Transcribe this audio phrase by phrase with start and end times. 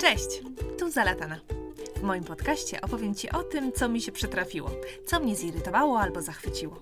[0.00, 0.42] Cześć,
[0.78, 1.40] tu Zalatana.
[1.96, 4.70] W moim podcaście opowiem Ci o tym, co mi się przytrafiło,
[5.06, 6.80] co mnie zirytowało albo zachwyciło.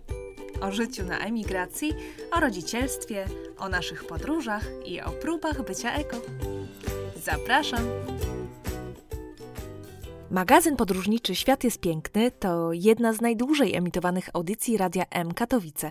[0.61, 1.95] O życiu na emigracji,
[2.33, 3.27] o rodzicielstwie,
[3.59, 6.17] o naszych podróżach i o próbach bycia eko.
[7.23, 7.85] Zapraszam!
[10.31, 15.91] Magazyn podróżniczy Świat jest piękny to jedna z najdłużej emitowanych audycji Radia M Katowice.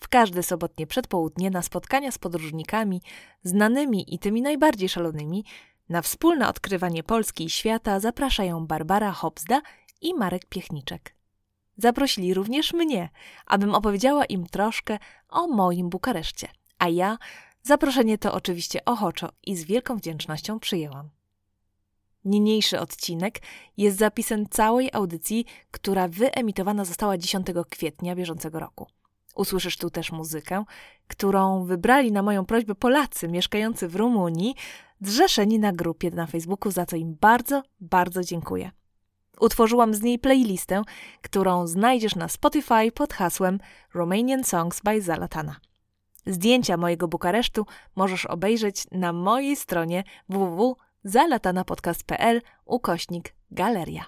[0.00, 3.02] W każde sobotnie przedpołudnie na spotkania z podróżnikami,
[3.42, 5.44] znanymi i tymi najbardziej szalonymi,
[5.88, 9.62] na wspólne odkrywanie Polski i świata zapraszają Barbara Hobsda
[10.00, 11.14] i Marek Piechniczek.
[11.76, 13.08] Zaprosili również mnie,
[13.46, 17.18] abym opowiedziała im troszkę o moim Bukareszcie, a ja
[17.62, 21.10] zaproszenie to oczywiście ochoczo i z wielką wdzięcznością przyjęłam.
[22.24, 23.38] Niniejszy odcinek
[23.76, 28.86] jest zapisem całej audycji, która wyemitowana została 10 kwietnia bieżącego roku.
[29.34, 30.64] Usłyszysz tu też muzykę,
[31.06, 34.54] którą wybrali na moją prośbę Polacy mieszkający w Rumunii,
[35.00, 38.70] zrzeszeni na grupie na Facebooku, za co im bardzo, bardzo dziękuję.
[39.40, 40.82] Utworzyłam z niej playlistę,
[41.22, 43.58] którą znajdziesz na Spotify pod hasłem
[43.94, 45.56] Romanian Songs by Zalatana.
[46.26, 54.04] Zdjęcia mojego Bukaresztu możesz obejrzeć na mojej stronie www.zalatanapodcast.pl ukośnik galeria.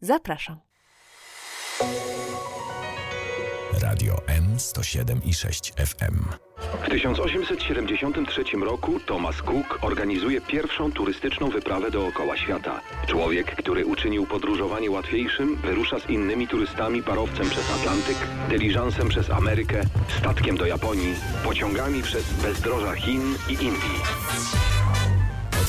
[0.00, 0.60] Zapraszam.
[3.82, 6.49] Radio M107 i 6 FM.
[6.60, 12.80] W 1873 roku Thomas Cook organizuje pierwszą turystyczną wyprawę dookoła świata.
[13.06, 18.16] Człowiek, który uczynił podróżowanie łatwiejszym, wyrusza z innymi turystami parowcem przez Atlantyk,
[18.48, 19.80] dyliżansem przez Amerykę,
[20.18, 24.00] statkiem do Japonii, pociągami przez bezdroża Chin i Indii.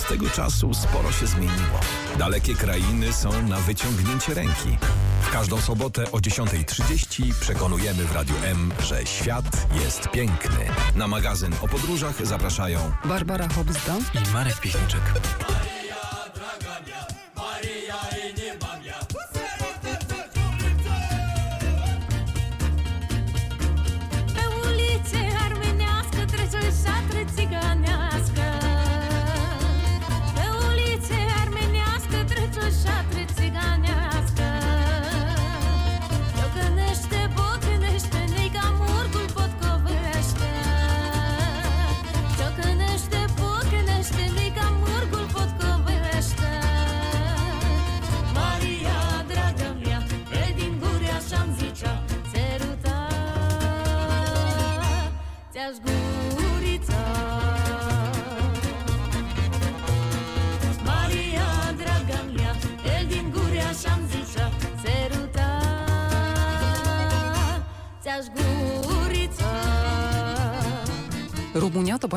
[0.02, 1.80] Od tego czasu sporo się zmieniło.
[2.17, 4.77] Dalekie krainy są na wyciągnięcie ręki.
[5.21, 9.45] W każdą sobotę o 10.30 przekonujemy w Radiu M, że świat
[9.83, 10.66] jest piękny.
[10.95, 15.02] Na magazyn o podróżach zapraszają Barbara Hobzda i Marek Piechniczek.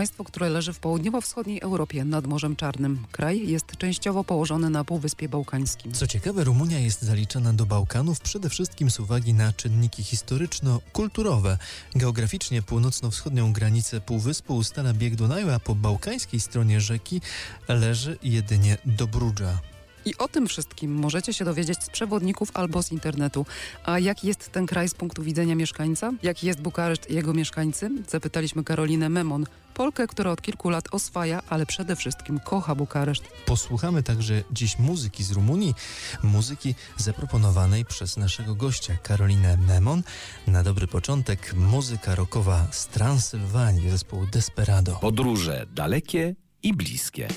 [0.05, 3.07] Państwo, które leży w południowo-wschodniej Europie nad Morzem Czarnym.
[3.13, 5.93] Kraj jest częściowo położony na Półwyspie Bałkańskim.
[5.93, 11.59] Co ciekawe, Rumunia jest zaliczana do Bałkanów przede wszystkim z uwagi na czynniki historyczno-kulturowe.
[11.95, 17.21] Geograficznie północno-wschodnią granicę półwyspu ustala bieg Dunaju, a po bałkańskiej stronie rzeki
[17.69, 19.74] leży jedynie Dobrudża.
[20.05, 23.47] I o tym wszystkim możecie się dowiedzieć z przewodników albo z internetu.
[23.85, 26.13] A jaki jest ten kraj z punktu widzenia mieszkańca?
[26.23, 27.91] Jaki jest Bukareszt i jego mieszkańcy?
[28.09, 33.25] Zapytaliśmy Karolinę Memon, Polkę, która od kilku lat oswaja, ale przede wszystkim kocha Bukareszt.
[33.47, 35.75] Posłuchamy także dziś muzyki z Rumunii,
[36.23, 40.03] muzyki zaproponowanej przez naszego gościa Karolinę Memon.
[40.47, 44.99] Na dobry początek muzyka rockowa z Transylwanii zespołu Desperado.
[45.01, 47.29] Podróże dalekie i bliskie.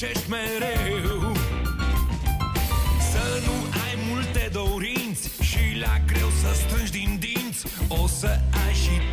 [0.00, 1.32] Muncești mereu.
[3.10, 3.52] Să nu
[3.84, 7.64] ai multe dorinți Și la greu să strângi din dinți.
[7.88, 8.26] O să
[8.66, 9.09] ai și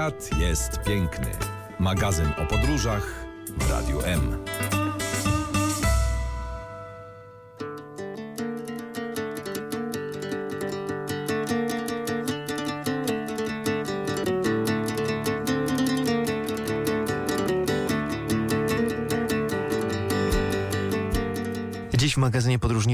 [0.00, 1.26] Świat jest piękny.
[1.78, 3.19] Magazyn o podróżach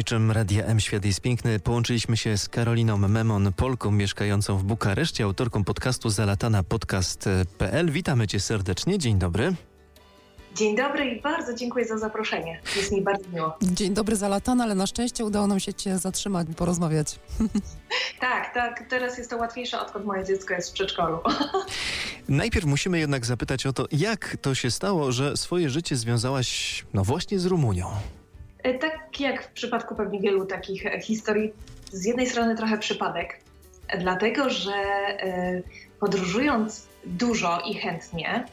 [0.06, 5.24] podróżniczym Radia M Świat jest piękny połączyliśmy się z Karoliną Memon, Polką mieszkającą w Bukareszcie,
[5.24, 7.90] autorką podcastu Zalatana Podcast.pl.
[7.90, 9.54] Witamy cię serdecznie, dzień dobry.
[10.54, 12.60] Dzień dobry i bardzo dziękuję za zaproszenie.
[12.76, 13.56] Jest mi bardzo miło.
[13.62, 17.20] Dzień dobry Zalatan, ale na szczęście udało nam się Cię zatrzymać i porozmawiać.
[18.20, 21.18] Tak, tak, teraz jest to łatwiejsze, odkąd moje dziecko jest w przedszkolu.
[22.28, 27.04] Najpierw musimy jednak zapytać o to, jak to się stało, że swoje życie związałaś no
[27.04, 27.86] właśnie z Rumunią.
[28.66, 31.52] E, Tak jak w przypadku pewnie wielu takich e, historii,
[31.92, 33.40] z jednej strony trochę przypadek,
[33.98, 35.62] dlatego że e,
[36.00, 38.44] podróżując dużo i chętnie,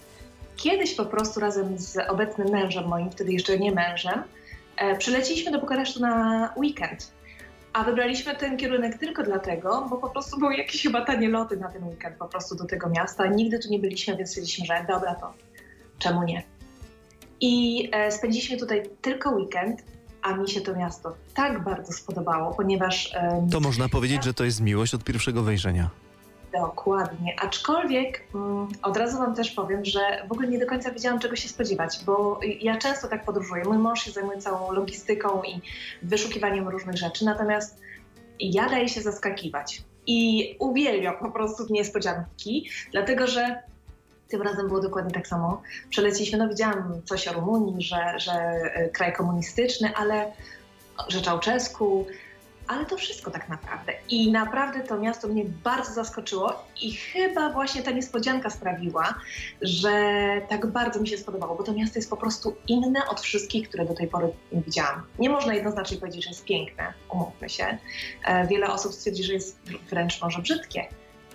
[0.56, 4.24] kiedyś po prostu razem z obecnym mężem moim, wtedy jeszcze nie mężem,
[4.98, 7.12] przyleciliśmy do Bukaresztu na weekend.
[7.74, 11.72] A wybraliśmy ten kierunek tylko dlatego, bo po prostu były jakieś chyba tanie loty na
[11.72, 13.28] ten weekend po prostu do tego miasta.
[13.28, 15.34] Nigdy tu nie byliśmy, więc stwierdziliśmy, że dobra, to
[16.00, 16.44] czemu nie?
[17.42, 19.84] I spędziliśmy tutaj tylko weekend,
[20.24, 24.44] a mi się to miasto tak bardzo spodobało, ponieważ em, To można powiedzieć, że to
[24.44, 25.90] jest miłość od pierwszego wejrzenia.
[26.54, 27.36] Dokładnie.
[27.42, 30.00] Aczkolwiek mm, od razu Wam też powiem, że
[30.30, 33.64] w ogóle nie do końca wiedziałam, czego się spodziewać, bo ja często tak podróżuję.
[33.64, 35.62] Mój mąż się zajmuje całą logistyką i
[36.02, 37.82] wyszukiwaniem różnych rzeczy, natomiast
[38.40, 39.84] ja daję się zaskakiwać.
[40.08, 43.64] I uwielbiam po prostu niespodzianki, dlatego że
[44.34, 45.62] tym razem było dokładnie tak samo.
[45.90, 50.32] Przeleciliśmy, no widziałam coś o Rumunii, że, że e, kraj komunistyczny, ale
[51.08, 52.06] że Czałczesku,
[52.68, 53.94] ale to wszystko tak naprawdę.
[54.10, 59.16] I naprawdę to miasto mnie bardzo zaskoczyło i chyba właśnie ta niespodzianka sprawiła,
[59.62, 59.92] że
[60.50, 63.86] tak bardzo mi się spodobało, bo to miasto jest po prostu inne od wszystkich, które
[63.86, 65.04] do tej pory widziałam.
[65.20, 67.78] Nie można jednoznacznie powiedzieć, że jest piękne, umówmy się.
[68.26, 69.60] E, Wiele osób stwierdzi, że jest
[69.90, 70.88] wręcz może brzydkie.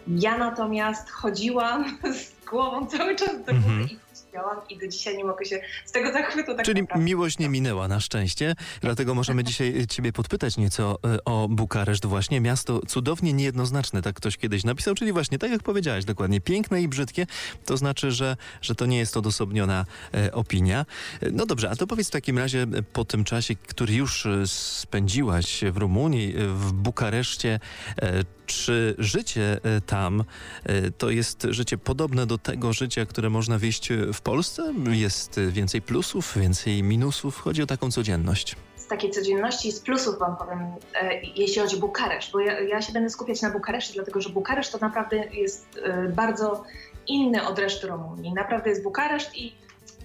[0.09, 3.83] Ja natomiast chodziłam z głową cały czas do góry Mhm.
[3.89, 3.99] i
[4.31, 7.05] śmiałam i do dzisiaj nie mogę się z tego zachwytu tak Czyli naprawdę.
[7.05, 12.41] miłość nie minęła na szczęście, dlatego możemy dzisiaj Ciebie podpytać nieco e, o Bukareszt właśnie.
[12.41, 16.89] Miasto cudownie niejednoznaczne, tak ktoś kiedyś napisał, czyli właśnie tak jak powiedziałaś dokładnie, piękne i
[16.89, 17.27] brzydkie,
[17.65, 19.85] to znaczy, że, że to nie jest odosobniona
[20.15, 20.87] e, opinia.
[21.23, 24.27] E, No dobrze, a to powiedz w takim razie e, po tym czasie, który już
[24.27, 27.61] e, spędziłaś w Rumunii, e, w Bukareszcie,
[28.03, 30.25] e, czy życie e, tam
[30.65, 34.75] e, to jest życie podobne do tego życia, które można wieść e, w Polsce?
[34.91, 37.41] Jest więcej plusów, więcej minusów?
[37.41, 38.57] Chodzi o taką codzienność.
[38.77, 40.61] z takiej codzienności, z plusów wam powiem,
[40.95, 44.31] e, jeśli chodzi o Bukareszt, bo ja, ja się będę skupiać na Bukareszcie, dlatego że
[44.31, 46.65] Bukareszt to naprawdę jest e, bardzo
[47.07, 48.33] inny od reszty Rumunii.
[48.35, 49.55] Naprawdę jest Bukareszt i,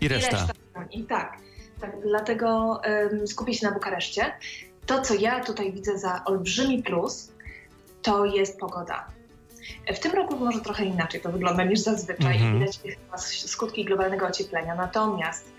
[0.02, 0.48] I reszta.
[0.76, 1.04] Rumunii.
[1.04, 1.38] Tak,
[1.82, 2.82] tak dlatego
[3.26, 4.32] skupię się na Bukareszcie.
[4.86, 7.33] To, co ja tutaj widzę za olbrzymi plus,
[8.04, 9.08] to jest pogoda.
[9.96, 12.36] W tym roku może trochę inaczej to wygląda niż zazwyczaj.
[12.36, 12.60] Mhm.
[12.60, 14.76] Widać chyba skutki globalnego ocieplenia.
[14.76, 15.54] Natomiast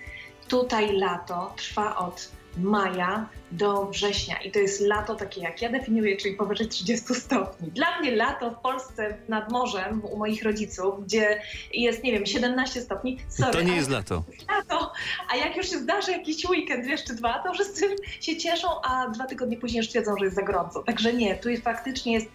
[0.49, 6.16] tutaj lato trwa od maja do września i to jest lato takie jak ja definiuję,
[6.16, 7.70] czyli powyżej 30 stopni.
[7.70, 11.40] Dla mnie lato w Polsce nad morzem u moich rodziców, gdzie
[11.73, 14.23] jest, nie wiem, 17 stopni, sorry, To nie jest lato.
[14.56, 14.92] lato,
[15.32, 19.08] a jak już się zdarzy jakiś weekend, wiesz, czy dwa, to wszyscy się cieszą, a
[19.08, 20.82] dwa tygodnie później już twierdzą, że jest za gorąco.
[20.82, 22.26] Także nie, tu jest faktycznie jest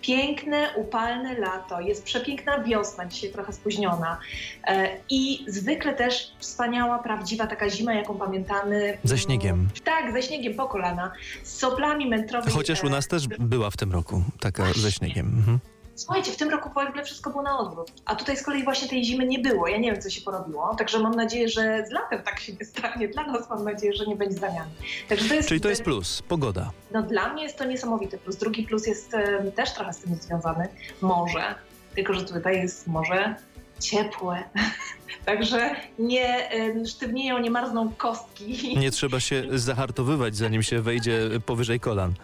[0.00, 4.20] piękne, upalne lato, jest przepiękna wiosna, dzisiaj trochę spóźniona
[4.66, 8.98] e, i zwykle też wspaniała, prawdziwa taka zima, jaką pamiętamy.
[9.04, 9.68] Ze śniegiem.
[9.84, 12.52] Tak, ze śniegiem po kolana, z soplami mętrowymi.
[12.52, 14.90] Chociaż u nas też była w tym roku taka ze Właśnie.
[14.90, 15.26] śniegiem.
[15.26, 15.58] Mhm.
[15.94, 18.88] Słuchajcie, w tym roku w ogóle wszystko było na odwrót, a tutaj z kolei właśnie
[18.88, 19.68] tej zimy nie było.
[19.68, 22.66] Ja nie wiem, co się porobiło, także mam nadzieję, że z latem tak się nie
[22.66, 23.08] stanie.
[23.08, 24.70] Dla nas mam nadzieję, że nie będzie zamiany.
[25.08, 26.70] Także to jest, Czyli to jest plus, pogoda.
[26.90, 28.36] No dla mnie jest to niesamowity plus.
[28.36, 29.12] Drugi plus jest
[29.54, 30.68] też trochę z tym związany.
[31.00, 31.54] Morze,
[31.94, 33.34] tylko że tutaj jest morze
[33.80, 34.42] ciepłe.
[35.26, 36.48] Także nie
[36.86, 38.78] sztywnieją, nie marzną kostki.
[38.78, 42.14] Nie trzeba się zahartowywać, zanim się wejdzie powyżej kolan.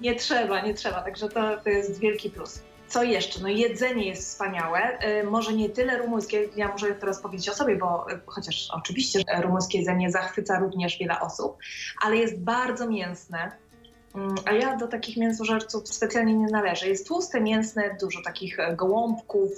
[0.00, 2.62] Nie trzeba, nie trzeba, także to, to jest wielki plus.
[2.88, 3.40] Co jeszcze?
[3.40, 4.98] No jedzenie jest wspaniałe.
[5.20, 9.18] Y, może nie tyle rumuńskie, ja muszę teraz powiedzieć o sobie, bo y, chociaż oczywiście
[9.18, 11.56] że rumuńskie jedzenie zachwyca również wiele osób,
[12.02, 13.52] ale jest bardzo mięsne.
[14.14, 16.88] Mm, A ja do takich mięsożerców specjalnie nie należę.
[16.88, 19.50] Jest tłuste, mięsne, dużo takich gołąbków,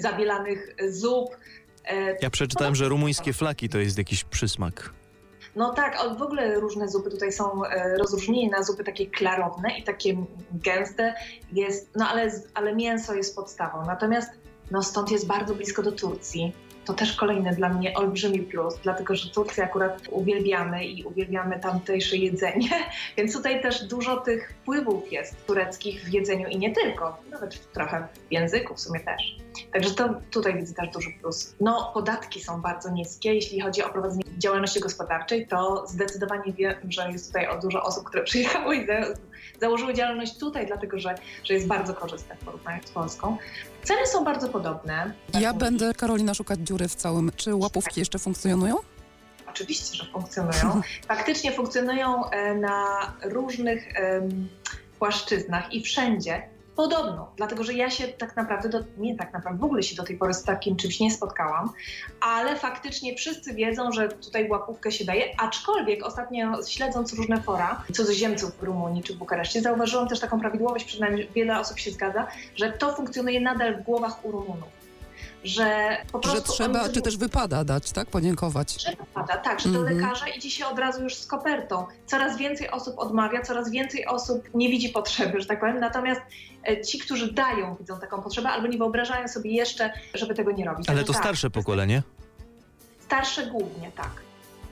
[0.00, 1.36] zabielanych zup.
[1.84, 4.92] E, Ja przeczytałem, że rumuńskie flaki to jest jakiś przysmak.
[5.56, 9.78] No tak, a w ogóle różne zupy tutaj są e, rozróżnienie na zupy takie klarowne
[9.78, 10.16] i takie
[10.52, 11.14] gęste
[11.52, 13.86] jest, no ale, ale mięso jest podstawą.
[13.86, 14.30] Natomiast
[14.70, 16.52] No stąd jest bardzo blisko do Turcji.
[16.84, 22.16] To też kolejny dla mnie olbrzymi plus, dlatego że Turcję akurat uwielbiamy i uwielbiamy tamtejsze
[22.16, 22.70] jedzenie,
[23.16, 28.08] więc tutaj też dużo tych wpływów jest tureckich w jedzeniu i nie tylko, nawet trochę
[28.28, 29.36] w języku w sumie też.
[29.72, 31.54] Także to tutaj widzę też duży plus.
[31.60, 33.34] No, podatki są bardzo niskie.
[33.34, 38.04] Jeśli chodzi o prowadzenie działalności gospodarczej, to zdecydowanie wiem, że jest tutaj o dużo osób,
[38.04, 38.94] które przyjechały i za,
[39.60, 41.14] założyły działalność tutaj, dlatego że,
[41.44, 43.36] że jest bardzo korzystna w porównaniu z Polską.
[43.84, 45.12] Ceny są bardzo podobne.
[45.40, 47.30] Ja będę, Karolina, szukać dziury w całym.
[47.36, 48.76] Czy łapówki jeszcze funkcjonują?
[49.48, 50.80] Oczywiście, że funkcjonują.
[51.08, 52.84] Faktycznie funkcjonują e, na
[53.22, 53.92] różnych
[54.98, 56.53] płaszczyznach i wszędzie.
[56.76, 60.02] Podobno, dlatego że ja się tak naprawdę, do, nie tak naprawdę, w ogóle się do
[60.02, 61.72] tej pory z takim czymś nie spotkałam,
[62.20, 68.56] ale faktycznie wszyscy wiedzą, że tutaj łapówkę się daje, aczkolwiek ostatnio śledząc różne fora cudzoziemców
[68.56, 72.26] w Rumunii czy w Bukareszcie, zauważyłam też taką prawidłowość, przynajmniej wiele osób się zgadza,
[72.56, 74.84] że to funkcjonuje nadal w głowach u Rumunów.
[75.44, 78.08] Że po Że prostu trzeba, oni czy też wypada dać, tak?
[78.08, 78.82] Podziękować.
[78.82, 79.98] że wypada, tak, że do Mhm.
[79.98, 81.86] lekarza idzie się od razu już z kopertą.
[82.06, 85.80] Coraz więcej osób odmawia, coraz więcej osób nie widzi potrzeby, że tak powiem.
[85.80, 86.20] Natomiast
[86.68, 90.64] e, ci, którzy dają, widzą taką potrzebę albo nie wyobrażają sobie jeszcze, żeby tego nie
[90.64, 90.88] robić.
[90.88, 92.02] Ale Także to tak, starsze pokolenie?
[93.00, 94.10] Starsze głównie, tak.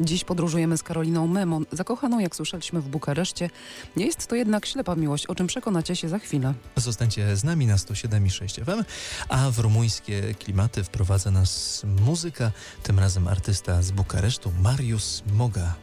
[0.05, 3.51] Dziś podróżujemy z Karoliną Memon, zakochaną, jak słyszeliśmy, w Bukareszcie.
[3.97, 6.55] Nie jest to jednak ślepa miłość, o czym przekonacie się za chwilę.
[6.77, 8.85] Zostańcie z nami na 107,6 FM,
[9.29, 12.51] a w rumuńskie klimaty wprowadza nas muzyka,
[12.83, 15.75] tym razem artysta z Bukaresztu, Mariusz Moga.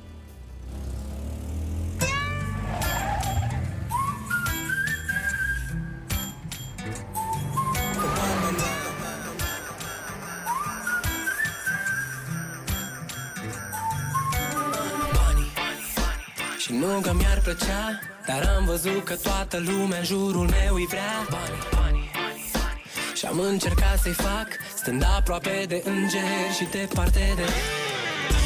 [16.99, 20.85] Și nu că mi-ar plăcea Dar am văzut că toată lumea în jurul meu îi
[20.85, 21.27] vrea.
[21.29, 22.11] Banii, banii
[23.15, 27.43] Și am încercat să-i fac Stând aproape de îngeri și departe de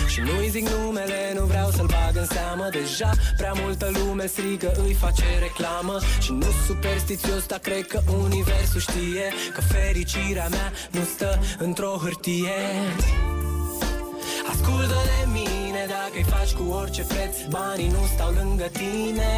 [0.07, 2.69] și nu-i zic numele, nu vreau să-l bag în seamă.
[2.72, 6.00] Deja prea multă lume strigă, îi face reclamă.
[6.19, 12.60] Și nu superstițios, dar cred că universul știe Că fericirea mea nu stă într-o hârtie.
[14.51, 15.52] Ascultă de mine
[16.03, 19.33] dacă-i faci cu orice preț Banii nu stau lângă tine.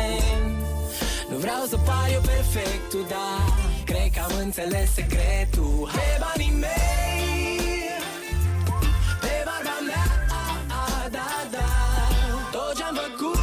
[1.29, 3.43] Nu vreau să par eu perfectul, dar
[3.89, 5.89] Cred că am înțeles secretul.
[5.97, 7.59] Pe banii mei
[9.23, 10.07] Pe barba mea
[10.41, 10.43] a,
[10.81, 11.69] a, da, da.
[12.53, 13.39] Tot ce-am făcut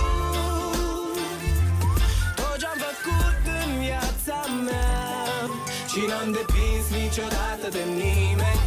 [2.38, 5.00] Tot ce-am făcut în viața mea.
[5.91, 8.62] Și n-am depins niciodată de nimeni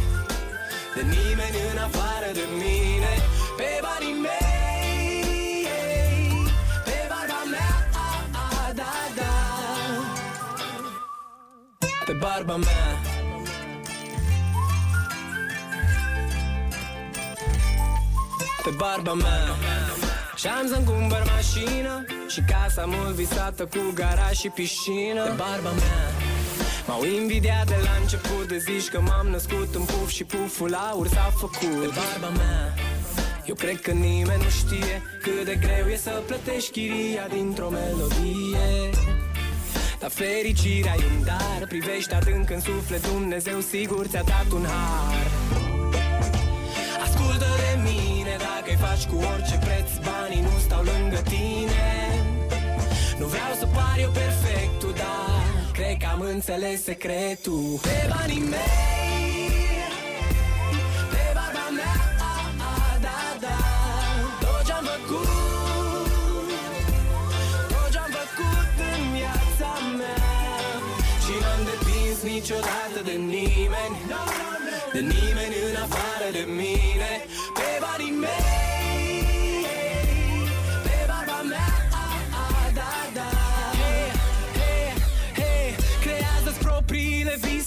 [0.96, 3.12] de nimeni în afară de mine.
[3.56, 4.45] Pe banii mei
[12.06, 13.00] Pe barba mea.
[18.64, 19.56] Pe barba mea.
[20.36, 25.22] Și-am să-mi cumpăr mașină Și casa mult visată cu garaj și piscină.
[25.24, 26.10] Pe barba mea.
[26.86, 31.08] M-au invidiat de la început de zici că m-am născut în puf și puful aur
[31.08, 31.80] s-a făcut.
[31.80, 32.74] Pe barba mea.
[33.44, 38.90] Eu cred că nimeni nu știe cât de greu e să plătești chiria dintr-o melodie
[40.06, 41.66] Dar fericirea e un dar.
[41.68, 45.26] Privești adânc în suflet Dumnezeu sigur ți-a dat un har.
[47.04, 51.86] Ascultă de mine dacă-i faci cu orice preț Banii nu stau lângă tine.
[53.18, 57.78] Nu vreau să par eu perfectul, dar Cred că am înțeles secretul.
[57.82, 58.95] Pe banii mei
[72.36, 73.96] niet zo later than niemand.
[74.92, 76.75] De niemand u naar de.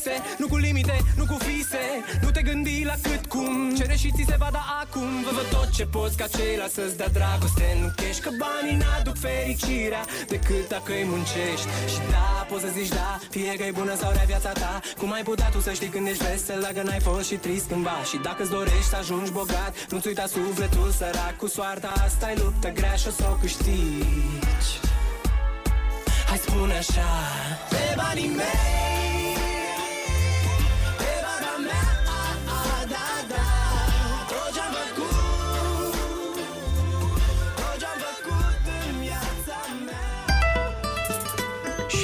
[0.09, 1.85] Vise Nu cu limite, nu cu fise
[2.21, 5.09] Nu te gândi la cât cum Cere și ți se va da acum.
[5.25, 7.77] Vă văd tot ce poți ca ceilalți să-ți dea dragoste.
[7.81, 11.67] Nu chești că banii n-aduc fericirea Decât dacă îi muncești.
[11.93, 14.79] Și da, poți să zici da Fie că e bună sau rea viața ta.
[14.97, 17.97] Cum ai putea tu să știi când ești vesel Dacă n-ai fost și trist cândva?
[18.09, 21.91] Și dacă-ți dorești să ajungi bogat Nu-ți uita sufletul sărac Cu soarta.
[22.05, 24.71] Asta e luptă grea și o să o câștigi.
[26.29, 27.09] Hai spune așa
[27.69, 28.88] Pe banii mei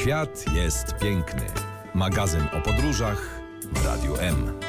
[0.05, 1.41] Świat jest piękny.
[1.93, 3.41] Magazyn o podróżach
[3.73, 4.59] w Radiu M.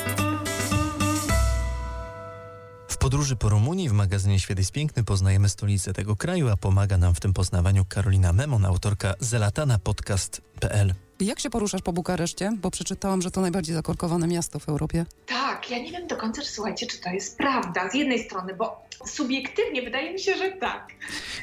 [2.89, 6.99] W podróży po Rumunii w magazynie Świat jest Piękny poznajemy stolicę tego kraju, a pomaga
[6.99, 10.95] nam w tym poznawaniu Karolina Memon, autorka zelatanapodcast.pl.
[11.21, 12.53] Jak się poruszasz po Bukareszcie?
[12.63, 15.07] Bo przeczytałam, że to najbardziej zakorkowane miasto w Europie.
[15.27, 17.91] Tak, ja nie wiem do końca, czy słuchajcie, czy to jest prawda.
[17.91, 20.93] Z jednej strony, bo subiektywnie wydaje mi się, że tak.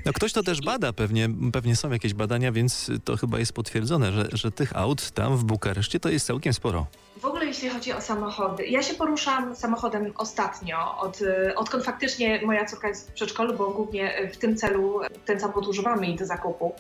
[0.06, 4.12] No ktoś to też bada, pewnie, pewnie są jakieś badania, więc to chyba jest potwierdzone,
[4.12, 6.88] że, że tych aut tam w Bukareszcie to jest całkiem sporo.
[7.18, 12.42] W ogóle jeśli chodzi o samochody, ja się poruszam samochodem ostatnio, od, y, odkąd faktycznie
[12.46, 16.26] moja córka jest w przedszkolu, bo głównie w tym celu ten samochód używamy i do
[16.26, 16.74] zakupu.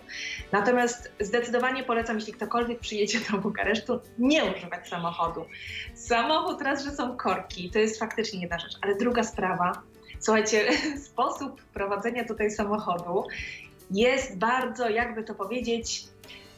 [0.52, 5.46] Natomiast zdecydowanie polecam, jeśli ktokolwiek przyjedzie do Bukaresztu, nie używać samochodu.
[5.96, 9.72] Samochód raz, że są korki, to jest faktycznie jedna rzecz, ale druga sprawa,
[10.20, 10.68] słuchajcie,
[11.12, 13.24] sposób prowadzenia tutaj samochodu
[13.92, 16.04] jest bardzo, jakby to powiedzieć,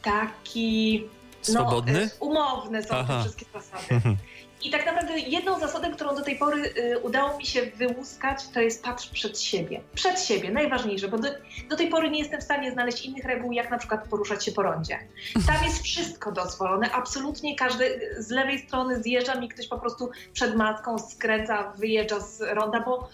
[0.02, 1.08] taki
[1.52, 1.92] Swobodny?
[1.92, 3.14] no, y, umowne są Aha.
[3.16, 4.00] te wszystkie zasady.
[4.62, 8.60] I tak naprawdę jedną zasadę, którą do tej pory y, udało mi się wyłuskać, to
[8.60, 9.80] jest patrz przed siebie.
[9.94, 11.28] Przed siebie, najważniejsze, bo do,
[11.70, 14.52] do tej pory nie jestem w stanie znaleźć innych reguł, jak na przykład poruszać się
[14.52, 14.98] po rondzie.
[15.46, 20.56] Tam jest wszystko dozwolone, absolutnie każdy z lewej strony zjeżdża mi ktoś po prostu przed
[20.56, 23.08] maską, skręca, wyjeżdża z ronda, bo,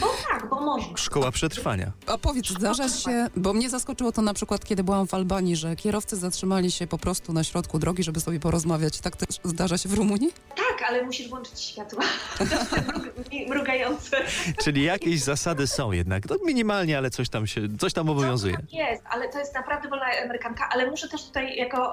[0.00, 0.96] bo tak, bo można.
[0.96, 1.92] Szkoła przetrwania.
[2.06, 5.76] A powiedz, zdarza się, bo mnie zaskoczyło to na przykład, kiedy byłam w Albanii, że
[5.76, 8.98] kierowcy zatrzymali się po prostu na środku drogi, żeby sobie porozmawiać.
[9.00, 10.32] Tak też zdarza się w Rumunii?
[10.56, 12.02] Tak, ale musisz włączyć światła
[12.40, 14.16] Mrug- mrugające.
[14.64, 16.28] Czyli jakieś zasady są jednak.
[16.30, 18.54] No minimalnie, ale coś tam się, coś tam obowiązuje.
[18.56, 21.92] Tak jest, ale to jest naprawdę wolna Amerykanka, ale muszę też tutaj jako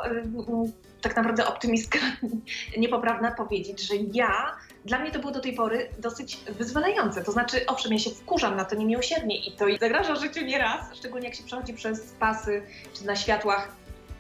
[1.01, 1.99] tak naprawdę optymistka
[2.77, 4.55] niepoprawna powiedzieć, że ja,
[4.89, 7.23] dla mnie to było do tej pory dosyć wyzwalające.
[7.23, 11.27] To znaczy, owszem, ja się wkurzam na to niemiłosiernie i to zagraża życiu nieraz, szczególnie
[11.27, 12.61] jak się przechodzi przez pasy
[12.93, 13.71] czy na światłach.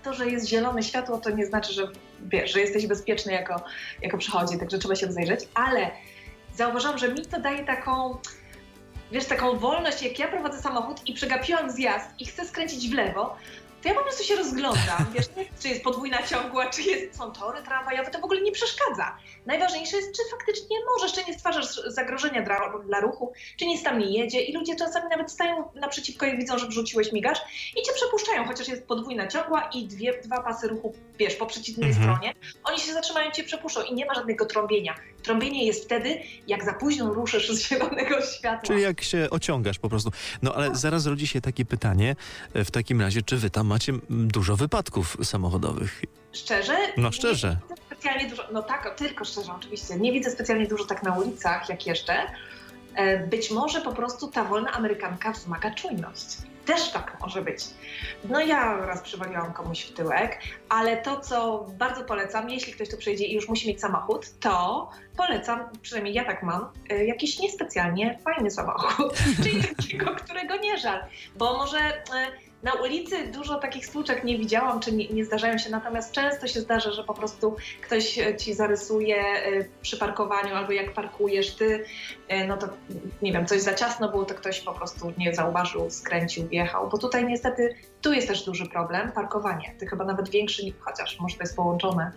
[0.03, 1.87] To, że jest zielone światło, to nie znaczy, że
[2.21, 3.61] wiesz, że jesteś bezpieczny jako,
[4.01, 5.91] jako przechodzi, także trzeba się rozejrzeć, ale
[6.55, 8.17] zauważyłam, że mi to daje taką
[9.11, 13.35] wiesz, taką wolność, jak ja prowadzę samochód i przegapiłam zjazd i chcę skręcić w lewo,
[13.81, 15.25] to ja po prostu się rozglądam, wiesz,
[15.59, 19.17] czy jest podwójna ciągła, czy jest, są tory tramwajowe, to w ogóle nie przeszkadza.
[19.53, 23.99] Najważniejsze jest, czy faktycznie możesz, czy nie stwarzasz zagrożenia dla, dla ruchu, czy nic tam
[23.99, 27.37] nie jedzie i ludzie czasami nawet stają naprzeciwko i widzą, że wrzuciłeś migasz
[27.77, 31.89] i cię przepuszczają, chociaż jest podwójna ciągła i dwie, dwa pasy ruchu, wiesz, po przeciwnej
[31.89, 32.05] Mhm.
[32.07, 32.33] stronie.
[32.63, 34.95] Oni się zatrzymają, cię przepuszczą i nie ma żadnego trąbienia.
[35.23, 38.67] Trąbienie jest wtedy, jak za późno ruszysz z zielonego światła.
[38.67, 40.11] Czyli jak się ociągasz po prostu.
[40.41, 42.15] No ale zaraz rodzi się takie pytanie,
[42.53, 46.01] e, w takim razie, czy wy tam macie dużo wypadków samochodowych?
[46.33, 46.77] Szczerze?
[46.97, 47.57] No szczerze.
[47.99, 49.95] Specjalnie dużo, no tak, tylko szczerze oczywiście.
[49.95, 52.13] Nie widzę specjalnie dużo tak na ulicach, jak jeszcze.
[52.95, 56.25] E, Być może po prostu ta wolna Amerykanka wzmaga czujność.
[56.65, 57.63] Też tak może być.
[58.23, 62.97] No ja raz przywaliłam komuś w tyłek, ale to, co bardzo polecam, jeśli ktoś tu
[62.97, 68.19] przyjedzie i już musi mieć samochód, to polecam, przynajmniej ja tak mam, e, jakiś niespecjalnie
[68.25, 70.99] fajny samochód, czyli takiego, którego nie żal,
[71.35, 72.03] bo może e,
[72.63, 76.59] na ulicy dużo takich stłuczek nie widziałam, czy nie, nie zdarzają się, natomiast często się
[76.59, 81.85] zdarza, że po prostu ktoś e, ci zarysuje e, przy parkowaniu, albo jak parkujesz ty,
[82.27, 82.67] e, no to
[83.21, 86.97] nie wiem, coś za ciasno było, to ktoś po prostu nie zauważył, skręcił, wjechał, bo
[86.97, 91.43] tutaj niestety, tu jest też duży problem, parkowanie, to chyba nawet większy, chociaż może to
[91.43, 92.11] jest połączone.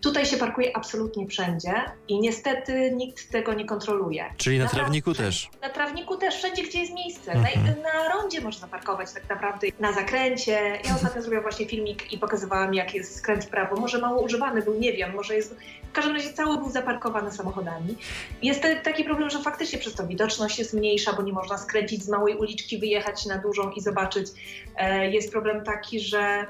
[0.00, 1.72] Tutaj się parkuje absolutnie wszędzie
[2.08, 4.24] i niestety nikt tego nie kontroluje.
[4.36, 5.50] Czyli na Naprawdę trawniku też.
[5.62, 7.32] Na trawniku też, wszędzie gdzie jest miejsce.
[7.32, 7.64] Mhm.
[7.82, 10.78] Na, na rondzie można zaparkować tak naprawdę, na zakręcie.
[10.84, 13.76] Ja ostatnio zrobiłam właśnie filmik i pokazywałam jak jest skręt w prawo.
[13.76, 15.56] Może mało używany był, nie wiem, może jest...
[15.88, 17.96] W każdym razie cały był zaparkowany samochodami.
[18.42, 22.08] Jest taki problem, że faktycznie przez to widoczność jest mniejsza, bo nie można skręcić z
[22.08, 24.28] małej uliczki, wyjechać na dużą i zobaczyć.
[24.76, 26.46] E, Jest problem taki, że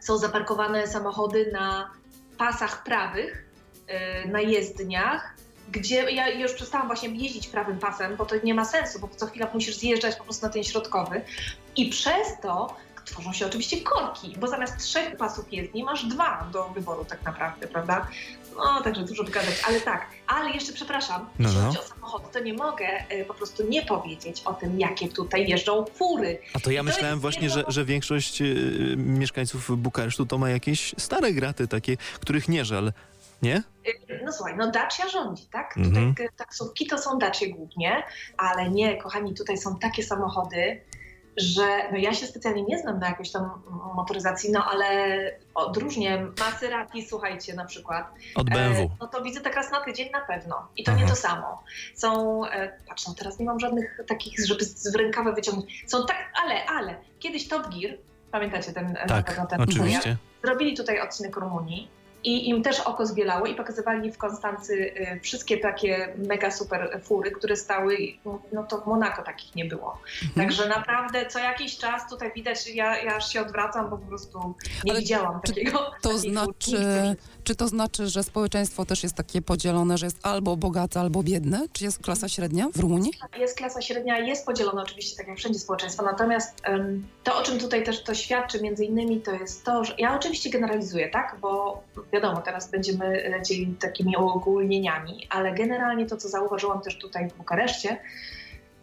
[0.00, 1.90] są zaparkowane samochody na
[2.36, 3.46] pasach prawych,
[3.86, 5.34] e, na jezdniach,
[5.72, 9.26] gdzie ja już przestałam właśnie jeździć prawym pasem, bo to nie ma sensu, bo co
[9.26, 11.22] chwila musisz zjeżdżać po prostu na ten środkowy.
[11.76, 16.68] I przez to tworzą się oczywiście korki, bo zamiast trzech pasów jezdni masz dwa do
[16.68, 18.08] wyboru tak naprawdę, prawda?
[18.56, 20.06] No, także dużo wygadać, ale tak.
[20.26, 21.66] Ale jeszcze przepraszam, No, jeśli no.
[21.66, 25.48] chodzi o samochody, to nie mogę e, po prostu nie powiedzieć o tym, jakie tutaj
[25.48, 26.38] jeżdżą fury.
[26.54, 30.50] A to ja To myślałem właśnie, że, jedno- że większość y, mieszkańców Bukaresztu to ma
[30.50, 32.92] jakieś stare graty takie, których nie żal.
[33.42, 33.62] Nie?
[34.24, 35.76] No słuchaj, no Dacia rządzi, tak?
[35.76, 36.08] Mhm.
[36.14, 38.02] Tutaj taksówki to są Dacie głównie,
[38.36, 40.80] ale nie, kochani, tutaj są takie samochody,
[41.36, 43.50] że no ja się specjalnie nie znam na jakiejś tam
[43.94, 45.16] motoryzacji, no ale
[45.54, 48.14] odróżnię Maserati, słuchajcie, na przykład.
[48.34, 48.82] Od BMW.
[48.82, 50.68] E, no to wizyta raz na tydzień na pewno.
[50.76, 51.00] I to Aha.
[51.00, 51.62] nie to samo.
[51.94, 55.84] Są, e, patrz, no teraz nie mam żadnych takich, żeby z rękawa wyciągnąć.
[55.86, 57.96] Są tak, ale, ale, kiedyś Top Gear,
[58.30, 60.16] pamiętacie ten, Tak, pewno ten oczywiście.
[60.44, 61.90] Zrobili tutaj odcinek Rumunii
[62.26, 67.30] i im też oko zbielało i pokazywali w Konstancy y, wszystkie takie mega super fury,
[67.30, 67.96] które stały,
[68.52, 69.98] no to w Monako takich nie było.
[70.24, 70.46] Mhm.
[70.46, 74.54] Także naprawdę co jakiś czas tutaj widać, ja, ja aż się odwracam, bo po prostu
[74.84, 75.90] nie Ale widziałam takiego.
[76.02, 76.76] To furki.
[77.46, 81.66] Czy to znaczy, że społeczeństwo też jest takie podzielone, że jest albo bogate, albo biedne?
[81.72, 83.12] Czy jest klasa średnia w Rumunii?
[83.38, 86.62] Jest klasa średnia, jest podzielona oczywiście, tak jak wszędzie społeczeństwo, natomiast
[87.24, 90.50] to, o czym tutaj też to świadczy między innymi, to jest to, że ja oczywiście
[90.50, 91.82] generalizuję, tak, bo
[92.12, 97.98] wiadomo, teraz będziemy lecieli takimi uogólnieniami, ale generalnie to, co zauważyłam też tutaj w Bukareszcie,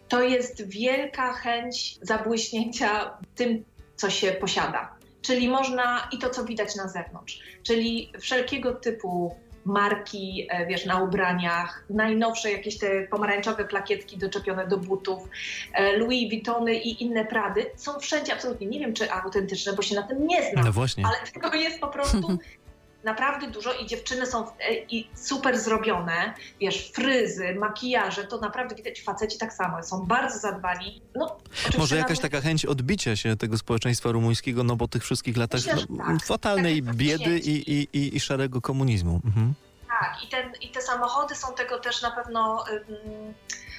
[0.08, 3.64] to jest wielka chęć zabłyśnięcia tym,
[3.96, 4.93] co się posiada.
[5.24, 9.34] Czyli można i to, co widać na zewnątrz, czyli wszelkiego typu
[9.64, 15.28] marki, e, wiesz, na ubraniach, najnowsze jakieś te pomarańczowe plakietki doczepione do butów,
[15.72, 19.94] e, Louis Vuittony i inne Prady są wszędzie absolutnie, nie wiem czy autentyczne, bo się
[19.94, 21.04] na tym nie znam, No właśnie.
[21.06, 22.38] ale tego jest po prostu
[23.04, 29.02] naprawdę dużo i dziewczyny są e, i super zrobione, wiesz, fryzy, makijaże, to naprawdę widać,
[29.02, 31.02] faceci tak samo, są bardzo zadbani.
[31.14, 31.36] No,
[31.78, 35.84] Może jakaś taka chęć odbicia się tego społeczeństwa rumuńskiego, no po tych wszystkich latach Myślę,
[35.90, 36.26] no, tak.
[36.26, 37.50] fatalnej Tak, biedy pamięci.
[37.50, 39.20] i, i, i, i szarego komunizmu.
[39.24, 39.54] Mhm.
[40.00, 42.64] Tak, i, ten, i te samochody są tego też na pewno,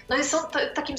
[0.09, 0.95] no są t- takim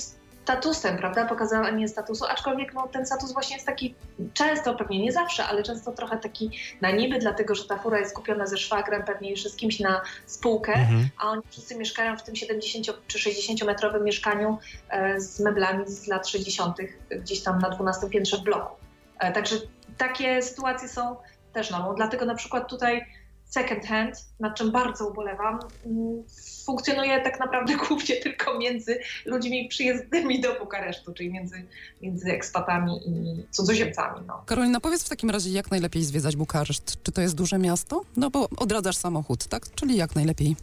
[0.46, 3.94] statusem, prawda, pokazanie statusu, aczkolwiek no, ten status właśnie jest taki
[4.34, 8.14] często, pewnie nie zawsze, ale często trochę taki na niby, dlatego że ta fura jest
[8.14, 11.08] kupiona ze szwagrem, pewnie jeszcze z kimś na spółkę, Mhm.
[11.18, 16.06] a oni wszyscy mieszkają w tym 70 czy 60 metrowym mieszkaniu e, z meblami z
[16.06, 16.76] lat 60.
[17.10, 18.76] gdzieś tam na 12 piętrze w bloku.
[19.18, 19.56] E, także
[19.98, 21.16] takie sytuacje są
[21.52, 21.94] też normą.
[21.94, 23.06] Dlatego na przykład tutaj
[23.44, 26.24] second hand, nad czym bardzo ubolewam, mm,
[26.66, 31.66] funkcjonuje tak naprawdę głównie tylko między ludźmi przyjezdnymi do Bukaresztu, czyli między,
[32.02, 34.20] między ekspatami i cudzoziemcami.
[34.26, 34.42] No.
[34.46, 37.02] Karolina, powiedz w takim razie, jak najlepiej zwiedzać Bukareszt?
[37.02, 38.02] Czy to jest duże miasto?
[38.16, 39.66] No bo odradzasz samochód, tak?
[39.74, 40.56] Czyli jak najlepiej?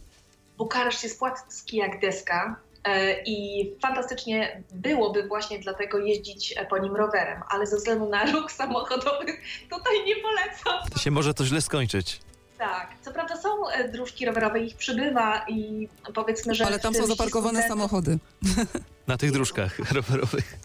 [0.58, 7.42] Bukareszt jest płaski jak deska e, i fantastycznie byłoby właśnie dlatego jeździć po nim rowerem,
[7.48, 9.26] ale ze względu na ruch samochodowy
[9.74, 10.90] tutaj nie polecam.
[10.92, 12.20] To się może to źle skończyć.
[12.58, 16.66] Tak, co prawda są e, dróżki rowerowe, ich przybywa i powiedzmy, że...
[16.66, 18.18] Ale tam są zaparkowane samochody.
[19.06, 20.58] Na tych dróżkach rowerowych.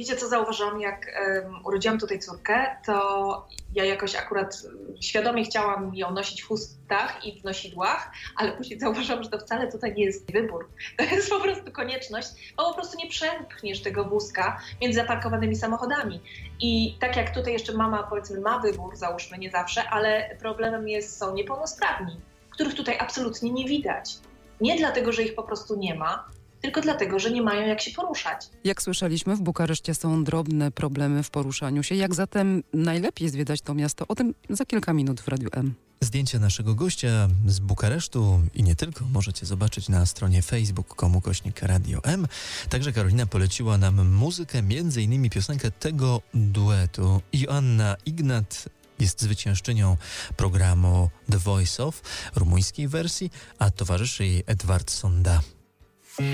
[0.00, 1.06] Wiecie, co zauważyłam, jak
[1.42, 4.62] um, urodziłam tutaj córkę, to ja jakoś akurat
[5.00, 9.72] świadomie chciałam ją nosić w chustach i w nosidłach, ale później zauważyłam, że to wcale
[9.72, 10.68] tutaj nie jest wybór.
[10.98, 16.20] To jest po prostu konieczność, bo po prostu nie przepchniesz tego wózka między zaparkowanymi samochodami.
[16.60, 21.18] I tak jak tutaj jeszcze mama, powiedzmy, ma wybór, załóżmy, nie zawsze, ale problemem jest,
[21.18, 24.14] są niepełnosprawni, których tutaj absolutnie nie widać.
[24.60, 26.28] Nie dlatego, że ich po prostu nie ma,
[26.60, 28.46] tylko dlatego, że nie mają jak się poruszać.
[28.64, 31.94] Jak słyszeliśmy, w Bukareszcie są drobne problemy w poruszaniu się.
[31.94, 34.04] Jak zatem najlepiej zwiedzać to miasto?
[34.08, 35.74] O tym za kilka minut w Radiu M.
[36.02, 42.00] Zdjęcia naszego gościa z Bukaresztu i nie tylko możecie zobaczyć na stronie facebook.com kośnik Radio
[42.04, 42.26] M.
[42.68, 47.20] Także Karolina poleciła nam muzykę, między innymi piosenkę tego duetu.
[47.32, 48.68] Joanna Ignat
[48.98, 49.96] jest zwyciężczynią
[50.36, 52.02] programu The Voice of
[52.36, 55.40] rumuńskiej wersji, a towarzyszy jej Edward Sonda.
[56.20, 56.28] Mai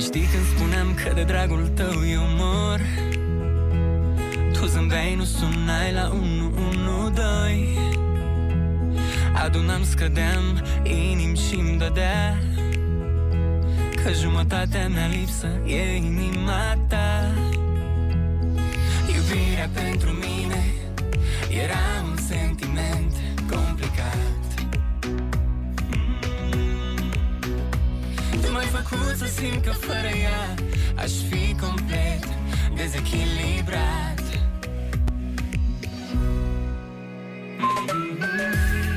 [0.00, 2.80] știi când spuneam că de dragul tău eu mor?
[4.52, 7.84] Tu zâmbeai, nu sunai la 112
[9.44, 12.38] Adunam, scădeam, inim și-mi dădea
[14.04, 17.34] Că jumătatea mea lipsă e inima ta.
[19.14, 20.33] Iubirea pentru mine
[21.48, 23.12] era un sentiment
[23.50, 24.42] complicat.
[28.42, 30.54] Tu m-ai făcut să simt că fără ea
[30.96, 32.24] Aș fi complet
[32.74, 34.22] dezechilibrat.
[37.86, 38.93] Cine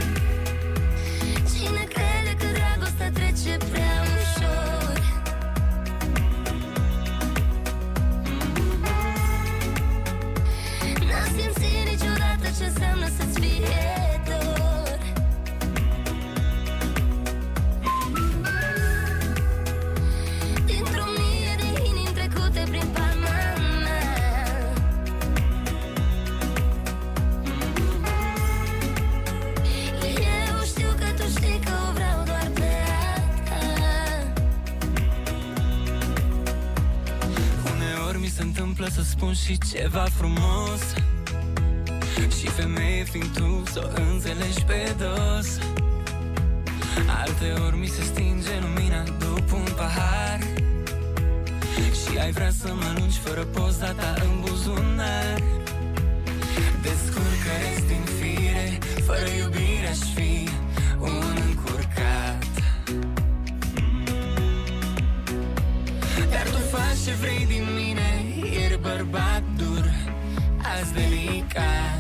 [39.78, 40.82] ceva frumos.
[42.40, 45.48] Și femeie fiind tu, să o înțelegi pe dos.
[47.22, 50.40] Alteori mi se stinge lumina după un pahar.
[51.76, 55.42] Și Ai vrea să mă alungi fără poza ta în buzunar.
[56.82, 57.56] Descurcă
[57.88, 60.50] din fire Fără iubire aș fi
[61.00, 62.52] un încurcat.
[66.32, 67.77] Dar tu faci ce vrei din
[71.58, 71.97] sky.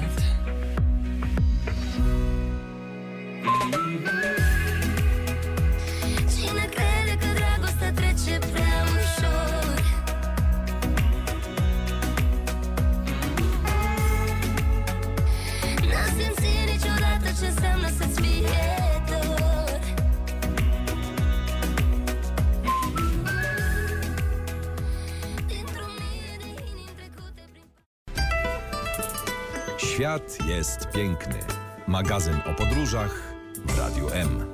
[30.97, 31.39] Piękny.
[31.87, 33.33] Magazyn o podróżach
[33.65, 34.46] w Radiu M.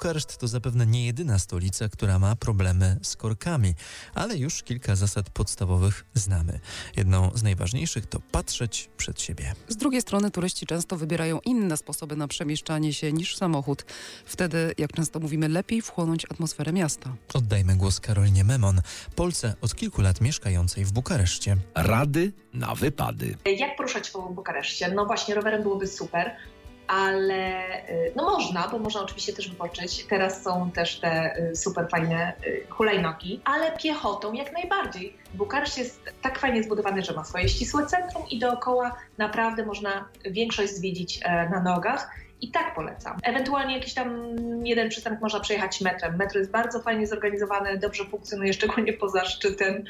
[0.00, 3.74] Bukareszt to zapewne nie jedyna stolica, która ma problemy z korkami,
[4.14, 6.60] ale już kilka zasad podstawowych znamy.
[6.96, 9.52] Jedną z najważniejszych to patrzeć przed siebie.
[9.68, 13.84] Z drugiej strony turyści często wybierają inne sposoby na przemieszczanie się niż samochód.
[14.24, 17.16] Wtedy, jak często mówimy, lepiej wchłonąć atmosferę miasta.
[17.34, 18.80] Oddajmy głos Karolinie Memon,
[19.14, 21.56] Polce od kilku lat mieszkającej w Bukareszcie.
[21.74, 23.36] Rady na wypady.
[23.58, 24.92] Jak poruszać się po Bukareszcie?
[24.94, 26.36] No właśnie, rowerem byłoby super,
[26.90, 30.04] ale y, no można, bo można oczywiście też wypoczyć.
[30.04, 35.16] Teraz są też te y, super fajne y, hulajnogi, ale piechotą jak najbardziej.
[35.34, 40.72] Bukareszt jest tak fajnie zbudowany, że ma swoje ścisłe centrum i dookoła naprawdę można większość
[40.72, 42.10] zwiedzić e, na nogach.
[42.42, 43.18] I tak polecam.
[43.22, 46.16] Ewentualnie jakiś tam jeden przystanek można przejechać metrem.
[46.16, 49.84] Metro jest bardzo fajnie zorganizowane, dobrze funkcjonuje, szczególnie poza szczytem.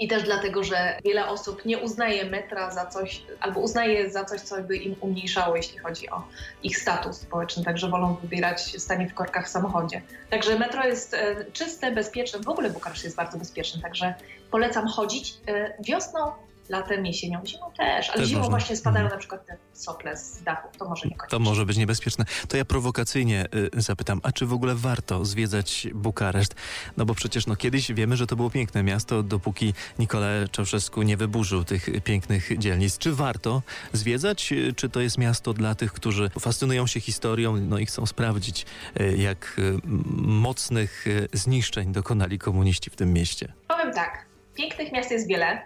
[0.00, 4.40] I też dlatego, że wiele osób nie uznaje metra za coś, albo uznaje za coś,
[4.40, 6.22] co by im umniejszało, jeśli chodzi o
[6.62, 10.02] ich status społeczny, także wolą wybierać stanie w korkach w samochodzie.
[10.30, 14.14] Także metro jest e, czyste, bezpieczne, w ogóle Bukareszt jest bardzo bezpieczny, także
[14.50, 16.32] polecam chodzić e, wiosną,
[16.68, 18.50] latem, jesienią, zimą też, ale Też zimą można.
[18.56, 19.16] właśnie spadają Mhm.
[19.16, 22.24] na przykład te sople z dachu, to może nie To może być niebezpieczne.
[22.48, 23.46] To ja prowokacyjnie
[23.76, 26.54] y, zapytam, a czy w ogóle warto zwiedzać Bukareszt?
[26.96, 31.16] No bo przecież no, kiedyś wiemy, że to było piękne miasto, dopóki Nicole Czałszewsku nie
[31.16, 32.98] wyburzył tych pięknych dzielnic.
[32.98, 34.52] Czy warto zwiedzać?
[34.52, 38.66] y, Czy to jest miasto dla tych, którzy fascynują się historią no i chcą sprawdzić,
[39.00, 39.78] y, jak y,
[40.16, 43.52] mocnych y, zniszczeń dokonali komuniści w tym mieście?
[43.68, 45.62] Powiem tak, pięknych miast jest wiele,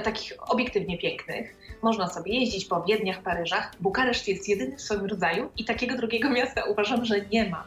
[0.00, 1.56] takich obiektywnie pięknych.
[1.82, 3.72] Można sobie jeździć po Wiedniach, Paryżach.
[3.80, 7.64] Bukareszt jest jedyny w swoim rodzaju i takiego drugiego miasta uważam, że nie ma.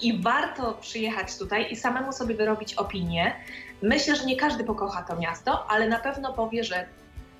[0.00, 3.34] I warto przyjechać tutaj i samemu sobie wyrobić opinię.
[3.82, 6.86] Myślę, że nie każdy pokocha to miasto, ale na pewno powie, że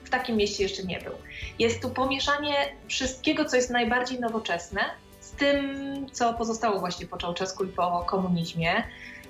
[0.05, 1.13] w takim mieście jeszcze nie był.
[1.59, 2.55] Jest tu pomieszanie
[2.89, 4.81] wszystkiego, co jest najbardziej nowoczesne,
[5.21, 5.77] z tym,
[6.13, 8.85] co pozostało właśnie po Czałczesku i po komunizmie.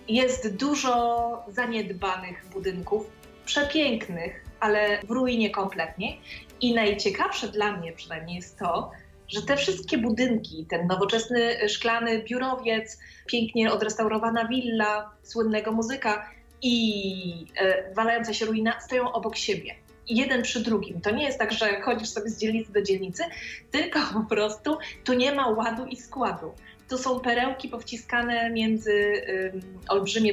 [0.08, 3.10] Jest dużo zaniedbanych budynków,
[3.44, 6.16] przepięknych, ale w ruinie kompletnie.
[6.60, 8.90] I najciekawsze dla mnie przynajmniej jest to,
[9.28, 16.30] że te wszystkie budynki, ten nowoczesny szklany biurowiec, pięknie odrestaurowana willa słynnego muzyka
[16.62, 19.74] i e, walająca się ruina stoją obok siebie.
[20.08, 21.00] Jeden przy drugim.
[21.00, 23.22] To nie jest tak, że chodzisz sobie z dzielnicy do dzielnicy,
[23.70, 26.52] tylko po prostu tu nie ma ładu i składu.
[26.88, 29.22] Tu są perełki powciskane między
[29.54, 30.32] ym, olbrzymie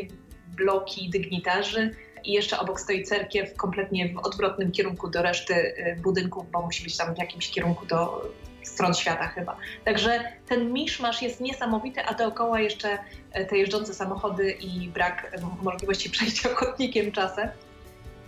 [0.58, 1.92] bloki dygnitarzy
[2.24, 6.84] i jeszcze obok stoi cerkiew kompletnie w odwrotnym kierunku do reszty y, budynków, bo musi
[6.84, 8.30] być tam w jakimś kierunku do
[8.64, 9.58] stron świata chyba.
[9.86, 12.98] Także ten miszmasz jest niesamowity, a dookoła jeszcze
[13.32, 17.50] e, te jeżdżące samochody i brak e, możliwości przejścia chodnikiem czasem.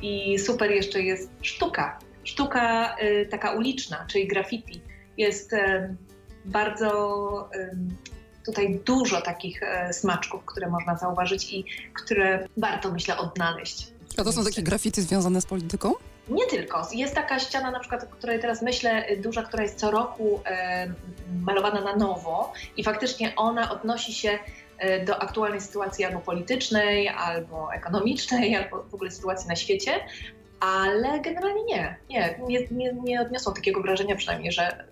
[0.01, 1.99] I super jeszcze jest sztuka.
[2.23, 4.81] Sztuka y, taka uliczna, czyli graffiti.
[5.17, 5.51] Jest
[6.45, 7.49] bardzo
[8.45, 13.87] tutaj dużo takich e, smaczków, które można zauważyć i które warto, myślę, odnaleźć.
[14.17, 15.93] A to są takie graffiti związane z polityką?
[16.29, 16.87] Nie tylko.
[16.93, 20.41] Jest taka ściana, na przykład, o której teraz myślę, y, duża, która jest co roku
[20.45, 20.93] e,
[21.41, 24.39] malowana na nowo i faktycznie ona odnosi się
[24.77, 29.91] e, do aktualnej sytuacji albo politycznej, albo ekonomicznej, albo w ogóle sytuacji na świecie,
[30.59, 31.95] ale generalnie nie.
[32.09, 34.85] Nie, nie, nie, nie odniosłam takiego wrażenia przynajmniej, że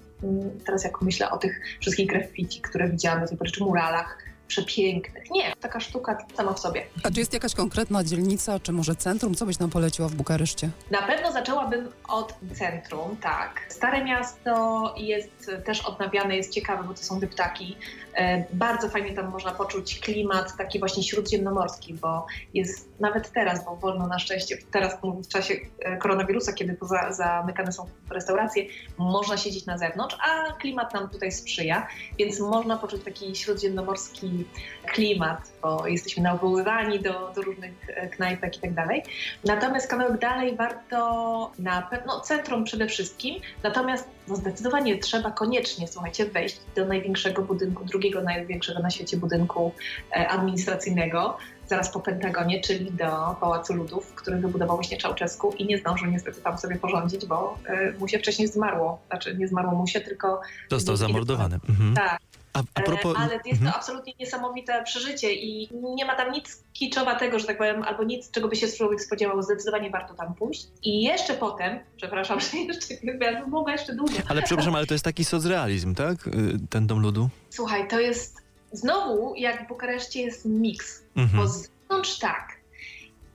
[0.65, 4.17] teraz jak myślę o tych wszystkich graffiti, które widziałam do tej pory, czy muralach,
[4.51, 5.31] przepięknych.
[5.31, 6.84] Nie, taka sztuka sama w sobie.
[7.03, 9.36] A czy jest jakaś konkretna dzielnica, czy może centrum?
[9.36, 10.69] Co byś nam poleciła w Bukareszcie?
[10.91, 13.65] Na pewno zaczęłabym od centrum, tak.
[13.69, 17.77] Stare miasto jest też odnawiane, jest ciekawe, bo to są dyptaki.
[18.11, 18.11] E,
[18.54, 24.08] Bardzo fajnie tam można poczuć klimat taki właśnie śródziemnomorski, bo jest nawet teraz, bo wolno
[24.08, 28.65] na szczęście, teraz w czasie e, koronawirusa, kiedy poza, zamykane są restauracje,
[28.97, 31.88] można siedzieć na zewnątrz, a klimat nam tutaj sprzyja,
[32.19, 34.45] więc można poczuć taki śródziemnomorski
[34.86, 39.04] klimat, bo jesteśmy nawoływani do, do różnych e, knajpek i tak dalej.
[39.45, 46.26] Natomiast kawałek dalej warto na pewno, centrum przede wszystkim, natomiast no zdecydowanie trzeba koniecznie, słuchajcie,
[46.26, 49.71] wejść do największego budynku, drugiego największego na świecie budynku
[50.11, 51.37] e, administracyjnego,
[51.67, 56.41] zaraz po Pentagonie, czyli do Pałacu Ludów, który wybudował właśnie Czałczesku i nie zdążył niestety
[56.41, 58.99] tam sobie porządzić, bo e, mu się wcześniej zmarło.
[59.07, 60.41] Znaczy nie zmarło mu się, tylko...
[60.69, 61.59] Został zamordowany.
[61.69, 61.95] Mhm.
[61.95, 62.19] Tak.
[62.53, 63.15] A, a propos...
[63.17, 63.71] E, Ale jest Mhm.
[63.71, 68.31] to absolutnie niesamowite przeżycie i nie ma tam nic kiczowatego, że tak powiem, albo nic,
[68.31, 69.41] czego by się człowiek spodziewał.
[69.41, 70.67] Zdecydowanie warto tam pójść.
[70.83, 74.13] I jeszcze potem, przepraszam, że jeszcze ja mogła jeszcze długo.
[74.29, 76.27] Ale przepraszam, ale to jest taki socrealizm, tak?
[76.27, 76.31] Y,
[76.69, 77.29] Ten Dom Ludu?
[77.49, 78.37] Słuchaj, to jest
[78.71, 81.37] znowu, jak w Bukareszcie jest miks, Mhm.
[81.43, 82.61] bo z zewnątrz tak.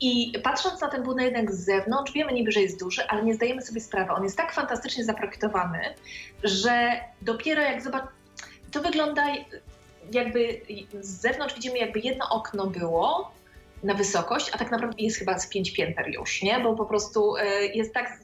[0.01, 3.63] I patrząc na ten budynek z zewnątrz, wiemy niby, że jest duży, ale nie zdajemy
[3.63, 4.13] sobie sprawy.
[4.13, 5.79] On jest tak fantastycznie zaprojektowany,
[6.45, 6.91] że
[7.23, 8.05] dopiero jak zobacz,
[8.73, 9.23] to wygląda
[10.13, 10.61] jakby
[11.01, 13.31] z zewnątrz widzimy jakby jedno okno było
[13.83, 16.61] na wysokość, a tak naprawdę jest chyba z pięć pięter już, nie?
[16.61, 18.19] Bo po prostu e, jest tak,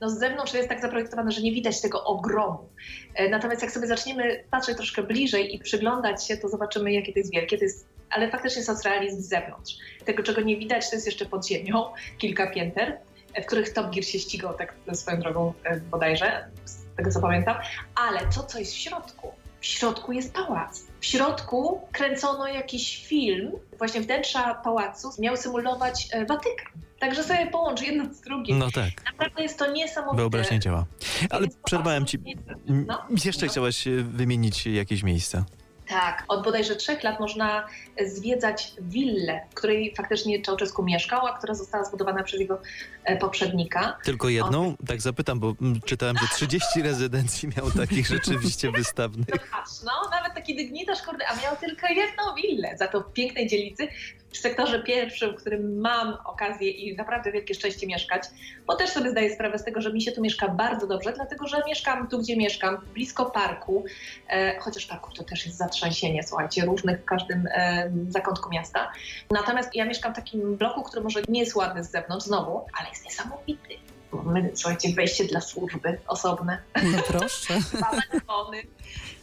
[0.00, 2.68] no z zewnątrz jest tak zaprojektowane, że nie widać tego ogromu.
[3.14, 7.18] E, Natomiast jak sobie zaczniemy patrzeć troszkę bliżej i przyglądać się, to zobaczymy, jakie to
[7.18, 7.58] jest wielkie.
[7.58, 9.74] To jest, ale faktycznie socrealizm z zewnątrz.
[10.04, 11.84] Tego, czego nie widać, to jest jeszcze pod ziemią,
[12.18, 12.98] kilka pięter,
[13.34, 15.52] e, w których Top Gear się ścigał, tak swoją drogą
[15.90, 17.56] bodajże, z tego co pamiętam.
[17.94, 19.32] Ale to, co jest w środku,
[19.66, 20.84] w środku jest pałac.
[21.00, 26.66] W środku kręcono jakiś film, właśnie wnętrza pałacu miał symulować e, Watykan.
[27.00, 28.58] Także sobie połącz jedno z drugim.
[28.58, 30.16] No tak, Naprawdę jest to niesamowite.
[30.16, 30.84] wyobraźnia działa.
[31.30, 32.18] Ale przerwałem ci.
[32.66, 32.98] No.
[33.24, 33.52] Jeszcze No.
[33.52, 35.44] chciałaś e, wymienić jakieś miejsca.
[35.88, 37.66] Tak, od bodajże trzech lat można
[38.06, 42.60] zwiedzać willę, w której faktycznie Czałczesku mieszkał, a która została zbudowana przez jego
[43.04, 43.98] e, poprzednika.
[44.04, 44.76] Tylko jedną?
[44.86, 49.26] Tak zapytam, bo mm, czytałem, że 30 rezydencji miał takich rzeczywiście wystawnych.
[49.28, 53.12] No patrz, no, nawet taki dygnitarz, kurde, a miał tylko jedną willę, za to w
[53.12, 53.88] pięknej dzielnicy,
[54.36, 58.22] w sektorze pierwszym, w którym mam okazję i naprawdę wielkie szczęście mieszkać,
[58.66, 61.46] bo też sobie zdaję sprawę z tego, że mi się tu mieszka bardzo dobrze, dlatego
[61.46, 63.84] że mieszkam tu, gdzie mieszkam, blisko parku,
[64.28, 68.92] e, chociaż parków to też jest zatrzęsienie, słuchajcie, różnych w każdym e, zakątku miasta.
[69.30, 72.88] Natomiast ja mieszkam w takim bloku, który może nie jest ładny z zewnątrz znowu, ale
[72.88, 73.74] jest niesamowity.
[74.12, 77.54] Mamy, słuchajcie, wejście dla służby osobne No proszę.
[77.72, 78.62] dwa balkony.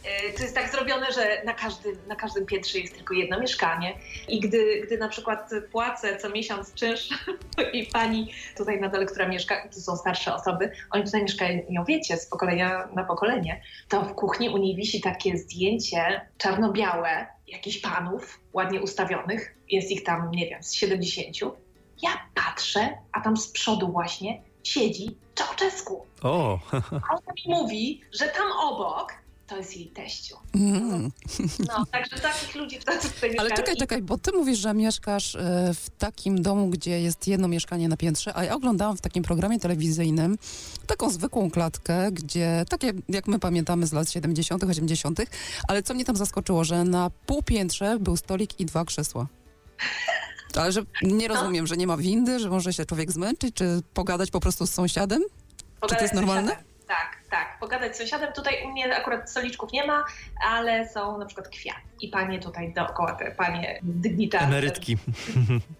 [0.04, 3.98] E, To jest tak zrobione, że na każdym, na każdym piętrze jest tylko jedno mieszkanie
[4.28, 7.08] i gdy, gdy na przykład płacę co miesiąc czynsz
[7.72, 12.16] i pani tutaj na dole, która mieszka, to są starsze osoby, oni tutaj mieszkają, wiecie,
[12.16, 18.40] z pokolenia na pokolenie, to w kuchni u niej wisi takie zdjęcie czarno-białe jakichś panów
[18.52, 21.36] ładnie ustawionych, jest ich tam, nie wiem, z 70.
[22.02, 26.06] Ja patrzę, a tam z przodu właśnie siedzi Czałczesku.
[26.22, 29.12] O, A ona mi mówi, że tam obok
[29.46, 30.36] to jest jej teściu.
[30.54, 31.12] Mm.
[31.68, 35.70] No, także takich ludzi w tacy Ale czekaj, czekaj, bo ty mówisz, że mieszkasz e,
[35.74, 39.60] w takim domu, gdzie jest jedno mieszkanie na piętrze, a ja oglądałam w takim programie
[39.60, 40.38] telewizyjnym
[40.86, 45.20] taką zwykłą klatkę, gdzie takie, jak my pamiętamy z lat 70., 80.,
[45.68, 49.26] ale co mnie tam zaskoczyło, że na półpiętrze był stolik i dwa krzesła.
[50.56, 54.30] Ale że nie rozumiem, że nie ma windy, że może się człowiek zmęczyć, czy pogadać
[54.30, 55.22] po prostu z sąsiadem?
[55.80, 56.56] Pogadać to jest normalne?
[56.86, 57.58] Tak, tak.
[57.58, 58.32] Pogadać z sąsiadem.
[58.32, 60.04] Tutaj u mnie akurat stoliczków nie ma,
[60.48, 61.80] ale są na przykład kwiaty.
[62.00, 64.44] I panie tutaj dookoła, te panie dygnitarze.
[64.44, 64.96] emerytki.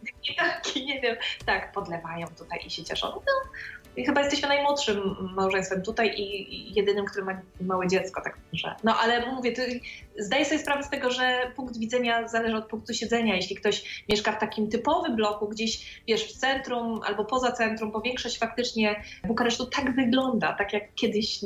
[0.03, 1.17] Dygnitarki, nie wiem.
[1.47, 3.07] Tak, podlewają tutaj i się cieszą.
[3.07, 3.51] No,
[3.97, 8.75] chyba jesteśmy najmłodszym małżeństwem tutaj i jedynym, który ma małe dziecko, tak że.
[8.85, 9.81] No ale mówię, ty,
[10.19, 13.37] zdaję sobie sprawę z tego, że punkt widzenia zależy od punktu siedzenia.
[13.37, 18.01] Jeśli ktoś mieszka w takim typowym bloku, gdzieś wiesz, w centrum albo poza centrum, bo
[18.01, 21.41] większość faktycznie Bukaresztu tak wygląda, tak jak kiedyś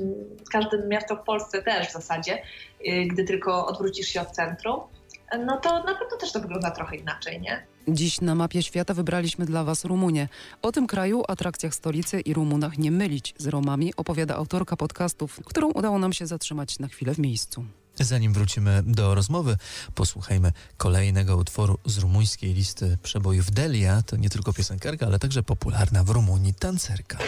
[0.52, 2.42] każde miasto w Polsce też w zasadzie,
[2.88, 4.80] y, gdy tylko odwrócisz się od centrum,
[5.38, 7.66] no to na pewno też to wygląda trochę inaczej, nie?
[7.92, 10.28] Dziś na mapie świata wybraliśmy dla Was Rumunię.
[10.62, 15.70] O tym kraju, atrakcjach stolicy i Rumunach nie mylić z Romami opowiada autorka podcastów, którą
[15.70, 17.64] udało nam się zatrzymać na chwilę w miejscu.
[18.00, 19.56] Zanim wrócimy do rozmowy,
[19.94, 24.02] posłuchajmy kolejnego utworu z rumuńskiej listy przebojów Delia.
[24.02, 27.18] To nie tylko piosenkarka, ale także popularna w Rumunii tancerka.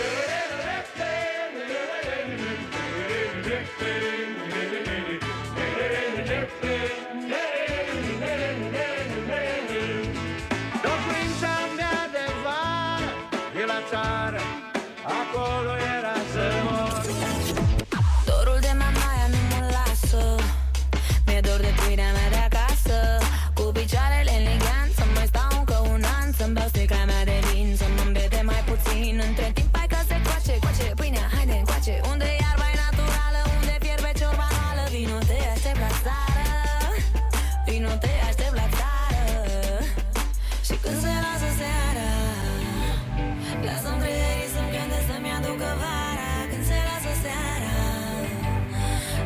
[43.67, 46.31] Lasă-mi creierii să-mi cânte să-mi aducă vara.
[46.51, 47.77] Când se lasă seara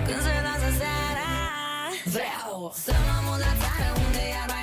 [0.06, 1.30] Când se lasă seara.
[2.16, 2.54] Vreau
[2.84, 4.53] să mă mut la țară unde iarba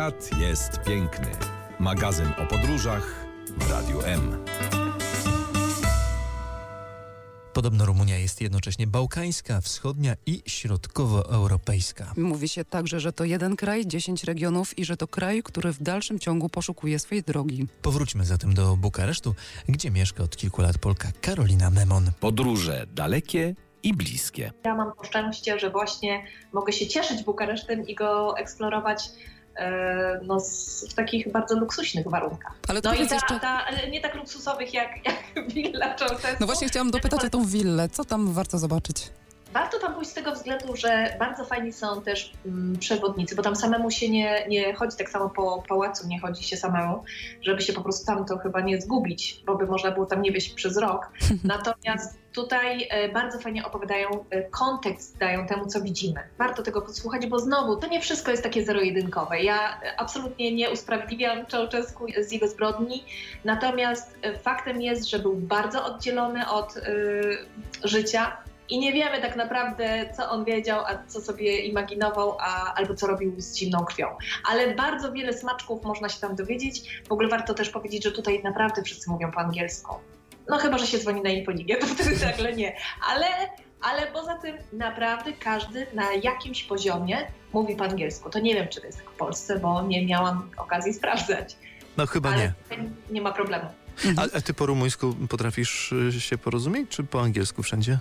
[0.00, 1.26] Świat jest piękny.
[1.78, 3.26] Magazyn o podróżach
[3.58, 4.44] w Radiu M.
[7.52, 12.12] Podobno Rumunia jest jednocześnie bałkańska, wschodnia i środkowoeuropejska.
[12.16, 15.82] Mówi się także, że to jeden kraj, 10 regionów i że to kraj, który w
[15.82, 17.66] dalszym ciągu poszukuje swojej drogi.
[17.82, 19.34] Powróćmy zatem do Bukaresztu,
[19.68, 22.10] gdzie mieszka od kilku lat Polka Karolina Memon.
[22.20, 24.52] Podróże dalekie i bliskie.
[24.64, 29.10] Ja mam to szczęście, że właśnie mogę się cieszyć Bukaresztem i go eksplorować
[30.22, 32.52] no, z, w takich bardzo luksuśnych warunkach.
[32.68, 33.40] Ale to No i ta, jeszcze...
[33.40, 35.16] ta, nie tak luksusowych jak, jak
[35.54, 36.36] Villa Ceausescu.
[36.40, 37.88] No właśnie chciałam dopytać o tą willę.
[37.88, 39.10] Co tam warto zobaczyć?
[39.52, 43.56] Warto tam pójść z tego względu, że bardzo fajni są też mm, przewodnicy, bo tam
[43.56, 47.04] samemu się nie, nie chodzi, tak samo po pałacu nie chodzi się samemu,
[47.42, 50.32] żeby się po prostu tam to chyba nie zgubić, bo by można było tam nie
[50.32, 51.12] wieść przez rok.
[51.44, 56.20] Natomiast tutaj e, bardzo fajnie opowiadają, e, kontekst dają temu, co widzimy.
[56.38, 59.42] Warto tego posłuchać, bo znowu to nie wszystko jest takie zero-jedynkowe.
[59.42, 63.04] Ja e, absolutnie nie usprawiedliwiam Ceausescu z jego zbrodni,
[63.44, 66.82] natomiast e, faktem jest, że był bardzo oddzielony od e,
[67.84, 68.36] życia,
[68.70, 73.06] i nie wiemy tak naprawdę, co on wiedział, a co sobie imaginował, a, albo co
[73.06, 74.06] robił z zimną krwią.
[74.48, 77.02] Ale bardzo wiele smaczków można się tam dowiedzieć.
[77.08, 79.94] W ogóle warto też powiedzieć, że tutaj naprawdę wszyscy mówią po angielsku.
[80.48, 82.76] No chyba, że się dzwoni na Infolinię, to wtedy nagle nie.
[83.08, 83.26] Ale,
[83.80, 88.30] ale poza tym naprawdę każdy na jakimś poziomie mówi po angielsku.
[88.30, 91.56] To nie wiem, czy to jest tak w Polsce, bo nie miałam okazji sprawdzać.
[91.96, 92.90] No chyba ale nie.
[93.10, 93.64] nie ma problemu.
[94.16, 97.98] A, a ty po rumuńsku potrafisz y, się porozumieć, czy po angielsku wszędzie?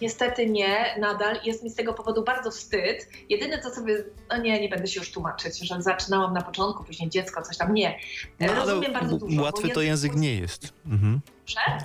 [0.00, 1.40] Niestety nie, nadal.
[1.44, 3.08] Jest mi z tego powodu bardzo wstyd.
[3.28, 7.10] Jedyne co sobie, no nie, nie będę się już tłumaczyć, że zaczynałam na początku, później
[7.10, 7.98] dziecko, coś tam, nie.
[8.40, 9.42] No, Rozumiem bardzo dużo.
[9.42, 10.72] Łatwy to język nie jest.
[10.86, 11.20] Mhm.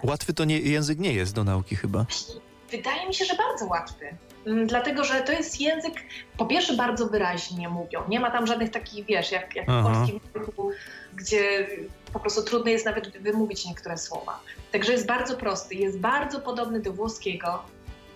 [0.04, 2.06] Łatwy to nie, język nie jest do nauki chyba.
[2.72, 4.06] Wydaje mi się, że bardzo łatwy.
[4.48, 5.94] Mm, Dlatego, że to jest język,
[6.38, 8.04] po pierwsze bardzo wyraźnie mówią.
[8.08, 10.72] Nie ma tam żadnych takich, wiesz, jak, jak w polskim języku,
[11.16, 11.68] gdzie
[12.14, 14.40] po prostu trudno jest nawet wymówić niektóre słowa.
[14.72, 17.64] Także jest bardzo prosty, jest bardzo podobny do włoskiego,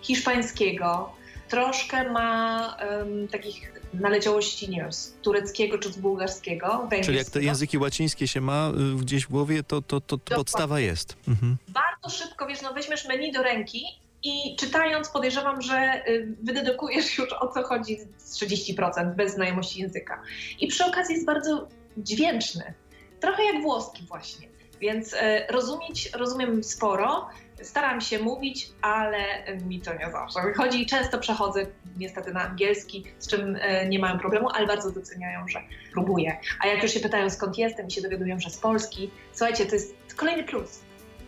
[0.05, 1.11] hiszpańskiego,
[1.49, 7.43] troszkę ma em, takich naleciałości, nie wiem, z tureckiego czy z bułgarskiego, Czyli jak te
[7.43, 11.15] języki łacińskie się ma y, gdzieś w głowie, to, to, to, to podstawa jest.
[11.27, 11.57] Mhm.
[11.67, 13.85] bardzo szybko, wiesz, no weźmiesz menu do ręki
[14.23, 20.21] i czytając podejrzewam, że y, wydedukujesz już o co chodzi z 30% bez znajomości języka.
[20.59, 22.73] I przy okazji jest bardzo dźwięczny,
[23.19, 24.47] trochę jak włoski właśnie.
[24.81, 27.29] Więc e, rozumieć, rozumiem sporo,
[27.61, 29.17] staram się mówić, ale
[29.65, 31.65] mi to nie zawsze wychodzi i często przechodzę
[31.97, 35.61] niestety na angielski, z czym e, nie mają problemu, ale bardzo doceniają, że
[35.93, 36.37] próbuję.
[36.59, 39.75] A jak już się pytają skąd jestem i się dowiadują, że z Polski, słuchajcie, to
[39.75, 40.81] jest kolejny plus.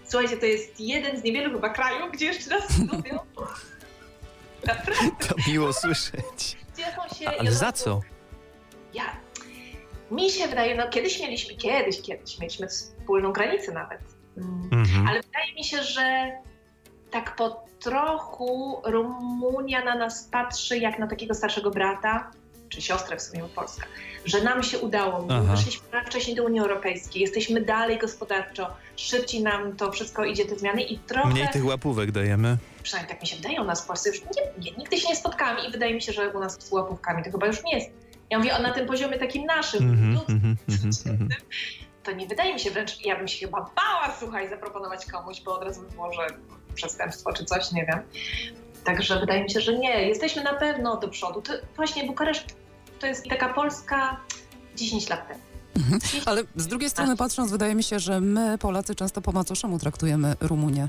[0.05, 3.19] Słuchajcie, to jest jeden z niewielu chyba krajów, gdzie jeszcze raz lubią.
[4.67, 5.28] Naprawdę.
[5.28, 6.57] To miło słyszeć.
[6.78, 8.01] Cieszą się Ale za co?
[8.93, 9.03] Ja.
[10.11, 14.16] Mi się wydaje, no kiedyś mieliśmy, kiedyś, kiedyś mieliśmy wspólną granicę nawet.
[14.38, 14.70] Mm.
[14.72, 15.08] Mhm.
[15.08, 16.32] Ale wydaje mi się, że
[17.12, 22.32] tak po trochu Rumunia na nas patrzy jak na takiego starszego brata,
[22.70, 23.86] czy siostrę w sumie Polska,
[24.26, 25.26] że nam się udało.
[25.26, 25.44] My Aha.
[25.56, 30.82] Weszliśmy wcześniej do Unii Europejskiej, jesteśmy dalej gospodarczo, szybciej nam to wszystko idzie, te zmiany
[30.82, 32.58] i trochę, Mniej tych łapówek dajemy.
[32.84, 34.30] przynajmniej tak mi się wydaje, u nas w Polsce już nie,
[34.66, 37.32] nie, nigdy się nie spotkamy i wydaje mi się, że u nas z łapówkami to
[37.32, 37.90] chyba już nie jest.
[38.30, 41.30] Ja mówię o na tym poziomie takim naszym, Mhm, ludzkim, mhm, mhm, mhm.
[42.08, 45.55] to nie wydaje mi się wręcz, ja bym się chyba bała, słuchaj, zaproponować komuś, bo
[45.55, 46.28] od razu by było, że
[46.76, 47.99] przestępstwo czy coś, nie wiem.
[48.84, 50.08] Także wydaje mi się, że nie.
[50.08, 51.41] Jesteśmy na pewno do przodu.
[51.41, 52.55] To właśnie Bukareszt
[52.99, 54.18] to jest taka Polska
[54.76, 55.39] 10 lat temu.
[56.26, 60.36] Ale z drugiej strony patrząc, wydaje mi się, że my Polacy często po macoszemu traktujemy
[60.39, 60.88] Rumunię.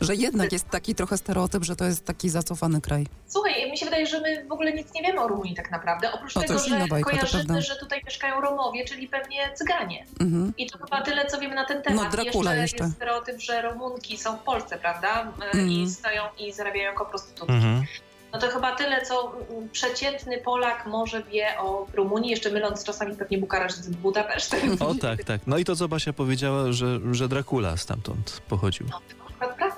[0.00, 3.06] Że jednak jest taki trochę stereotyp, że to jest taki zacofany kraj.
[3.26, 6.12] Słuchaj, mi się wydaje, że my w ogóle nic nie wiemy o Rumunii tak naprawdę.
[6.12, 10.06] Oprócz to tego, że bajka, kojarzymy, że tutaj mieszkają Romowie, czyli pewnie Cyganie.
[10.20, 10.52] Mhm.
[10.58, 12.04] I to chyba tyle, co wiemy na ten temat.
[12.04, 12.84] No, Dracula jeszcze, jeszcze.
[12.84, 15.22] jest stereotyp, że Rumunki są w Polsce, prawda?
[15.22, 15.70] E, Mhm.
[15.70, 17.52] I stoją i zarabiają jako prostytutki.
[17.54, 17.84] Mhm.
[18.32, 23.16] No to chyba tyle, co mm, przeciętny Polak może wie o Rumunii, jeszcze myląc czasami
[23.16, 24.60] pewnie Bukareszt z Budapesztem.
[24.80, 25.40] O tak, tak.
[25.46, 28.86] No i to co Basia powiedziała, że, że Dracula stamtąd pochodził.
[28.90, 29.76] No to akurat prawda.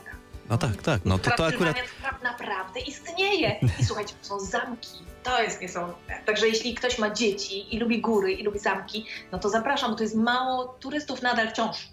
[0.53, 1.01] No tak, tak.
[1.05, 1.77] No to, to akurat...
[2.23, 3.61] Naprawdę istnieje.
[3.81, 4.89] I słuchajcie, to są zamki.
[5.23, 6.23] To jest niesamowite.
[6.27, 9.97] Także jeśli ktoś ma dzieci i lubi góry i lubi zamki, no to zapraszam, bo
[9.97, 11.89] to jest mało turystów nadal wciąż.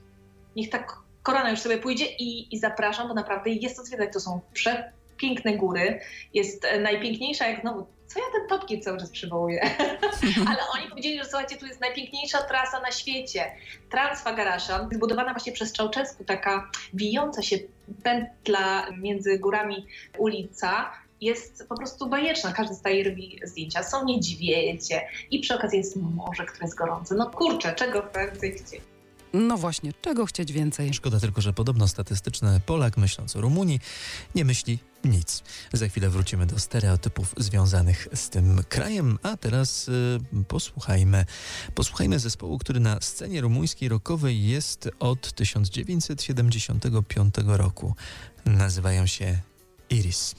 [0.55, 4.13] Niech tak korona już sobie pójdzie i, i zapraszam, bo naprawdę jest to zwiedzać.
[4.13, 5.99] To są przepiękne góry.
[6.33, 9.61] Jest e, najpiękniejsza, jak znowu, co ja ten topki cały czas przywołuję?
[10.49, 13.51] Ale oni powiedzieli, że słuchajcie, tu jest najpiękniejsza trasa na świecie.
[13.89, 17.57] Transfagarasza, zbudowana właśnie przez Czałczesku, taka wijąca się
[18.03, 19.85] pętla między górami
[20.17, 20.91] ulica.
[21.21, 23.83] Jest po prostu bajeczna, każdy staje i robi zdjęcia.
[23.83, 25.01] Są niedźwiedzie
[25.31, 27.15] i przy okazji jest morze, które jest gorące.
[27.15, 28.81] No kurczę, czego więcej chcieć?
[29.33, 30.93] No właśnie, czego chcieć więcej?
[30.93, 33.79] Szkoda tylko, że podobno statystyczny Polak myśląc o Rumunii
[34.35, 35.43] nie myśli nic.
[35.73, 41.25] Za chwilę wrócimy do stereotypów związanych z tym krajem, a teraz y, posłuchajmy.
[41.75, 47.95] Posłuchajmy zespołu, który na scenie rumuńskiej rockowej jest od 1975 roku.
[48.45, 49.39] Nazywają się
[49.89, 50.35] Iris.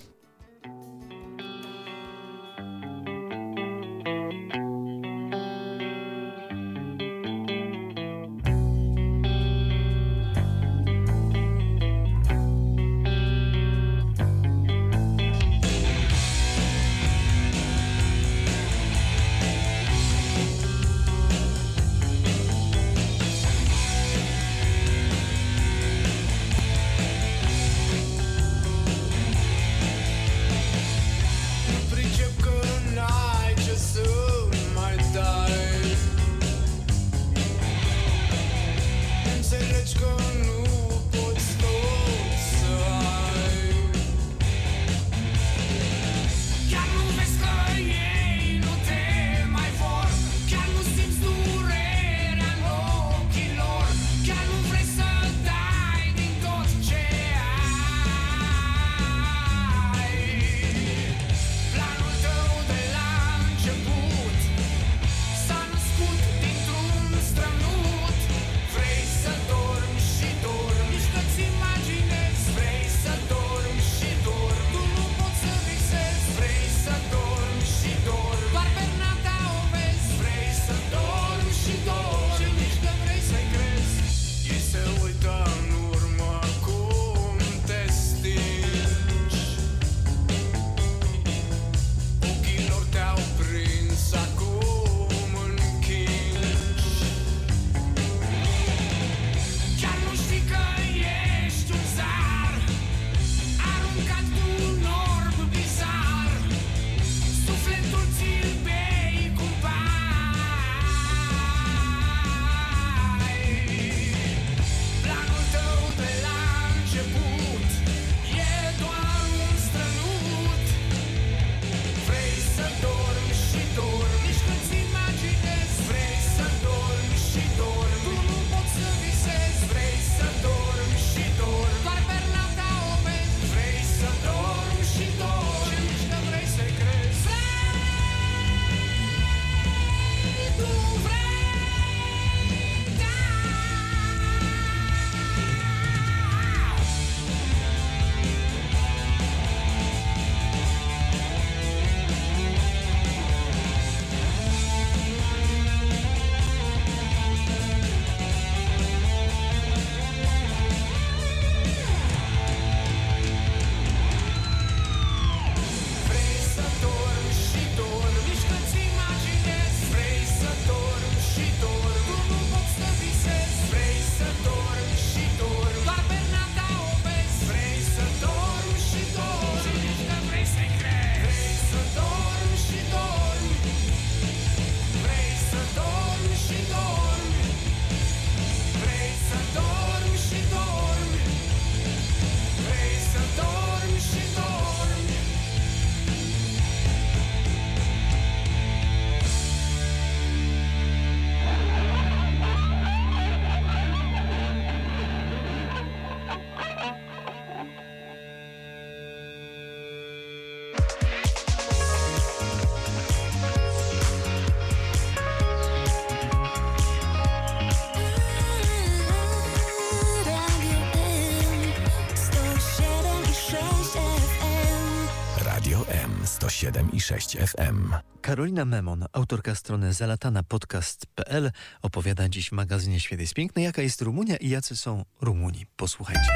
[227.10, 227.94] 6 FM.
[228.20, 231.50] Karolina Memon, autorka strony zalatanapodcast.pl
[231.82, 235.66] opowiada dziś w magazynie Świat jest piękny, jaka jest Rumunia i jacy są Rumuni.
[235.76, 236.30] Posłuchajcie.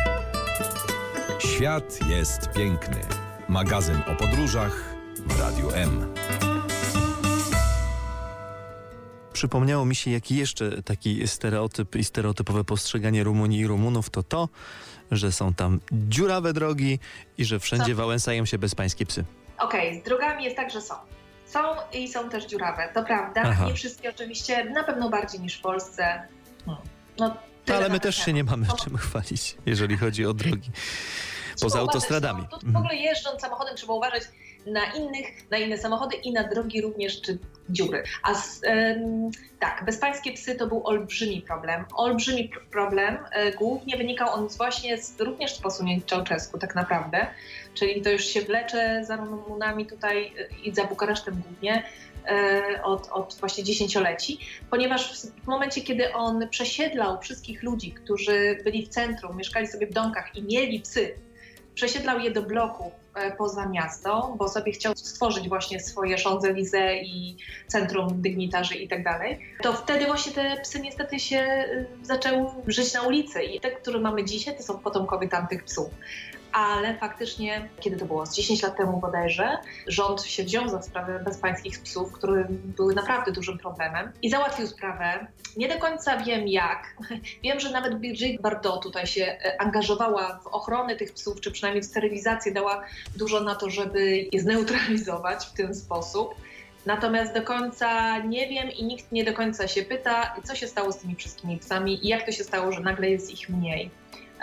[1.38, 3.00] Świat jest piękny.
[3.48, 4.94] Magazyn o podróżach
[5.26, 6.14] w Radiu M.
[9.32, 14.48] Przypomniało mi się, jaki jeszcze taki stereotyp i stereotypowe postrzeganie Rumunii i Rumunów to to,
[15.10, 16.98] że są tam dziurawe drogi
[17.38, 17.96] i że wszędzie Co?
[17.96, 19.24] wałęsają się bezpańskie psy.
[19.64, 20.94] Okej, z drogami jest tak, że są.
[21.46, 21.60] Są
[21.92, 23.42] i są też dziurawe, to prawda.
[23.44, 23.66] Aha.
[23.66, 26.22] Nie wszystkie oczywiście, na pewno bardziej niż w Polsce.
[26.66, 26.84] Hmm.
[27.18, 30.70] No, tyle Ale my też się nie mamy No, czym chwalić, jeżeli chodzi o drogi.
[31.60, 32.40] Poza Trzeba autostradami.
[32.40, 34.22] uważać, no, w ogóle jeżdżąc samochodem trzeba uważać
[34.66, 37.38] na innych, na inne samochody i na drogi również, czy
[37.70, 38.02] dziury.
[38.22, 41.84] A z, em, tak, bezpańskie psy to był olbrzymi problem.
[41.94, 43.18] Olbrzymi pr- problem.
[43.32, 47.26] E, głównie wynikał on właśnie z, również z posunięć Czałczesku tak naprawdę.
[47.74, 50.32] Czyli to już się wlecze za Rumunami tutaj
[50.64, 51.84] i za Bukaresztem głównie
[52.26, 54.38] e, od, od właśnie dziesięcioleci,
[54.70, 59.86] ponieważ w, w momencie, kiedy on przesiedlał wszystkich ludzi, którzy byli w centrum, mieszkali sobie
[59.86, 61.14] w domkach i mieli psy,
[61.74, 67.36] przesiedlał je do bloku e, poza miasto, bo sobie chciał stworzyć właśnie swoje Champs-Élysées i
[67.66, 72.94] centrum dygnitarzy i tak dalej, to wtedy właśnie te psy niestety się e, zaczęły żyć
[72.94, 75.90] na ulicy i te, które mamy dzisiaj, to są potomkowie tamtych psów.
[76.54, 81.20] Ale faktycznie, kiedy to było, z 10 lat temu bodajże, rząd się wziął za sprawę
[81.24, 85.26] bezpańskich psów, które były naprawdę dużym problemem i załatwił sprawę.
[85.56, 86.96] Nie do końca wiem jak.
[87.44, 91.82] Wiem, że nawet Brigitte Bardot tutaj się e, angażowała w ochronę tych psów, czy przynajmniej
[91.82, 92.84] w sterylizację, dała
[93.16, 96.34] dużo na to, żeby je zneutralizować w ten sposób.
[96.86, 100.92] Natomiast do końca nie wiem i nikt nie do końca się pyta, co się stało
[100.92, 103.90] z tymi wszystkimi psami i jak to się stało, że nagle jest ich mniej.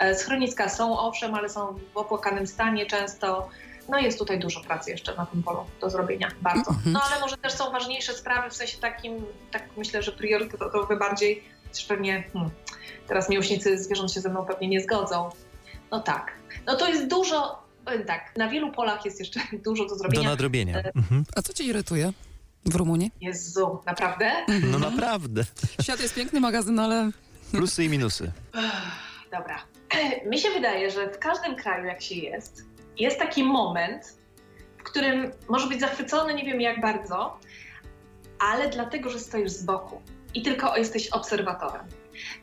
[0.02, 3.48] E, Schroniska są, owszem, ale są w opłakanym stanie często.
[3.88, 6.70] No jest tutaj dużo pracy jeszcze na tym polu do zrobienia, bardzo.
[6.70, 6.92] Mhm.
[6.92, 11.42] No ale może też są ważniejsze sprawy, w sensie takim, tak myślę, że priorytetowe bardziej,
[11.72, 12.50] też pewnie, hmm,
[13.08, 15.30] teraz miłośnicy zwierząt się ze mną pewnie nie zgodzą.
[15.90, 16.32] No tak.
[16.66, 20.28] No to jest dużo, powiem tak, na wielu polach jest jeszcze dużo do Do zrobienia.
[20.30, 20.78] nadrobienia.
[20.78, 21.24] E, Mhm.
[21.36, 22.12] A co cię irytuje
[22.66, 23.10] w Rumunii?
[23.20, 24.32] Jezu, naprawdę?
[24.62, 25.44] No naprawdę.
[25.82, 27.10] Świat jest piękny magazyn, ale
[27.52, 28.32] Plusy i minusy.
[29.32, 29.58] Dobra.
[30.30, 32.64] Mi się wydaje, że w każdym kraju, jak się jest,
[32.98, 34.16] jest taki moment,
[34.78, 37.38] w którym może być zachwycony, nie wiem jak bardzo,
[38.38, 40.02] ale dlatego, że stoisz z boku
[40.34, 41.86] i tylko jesteś obserwatorem.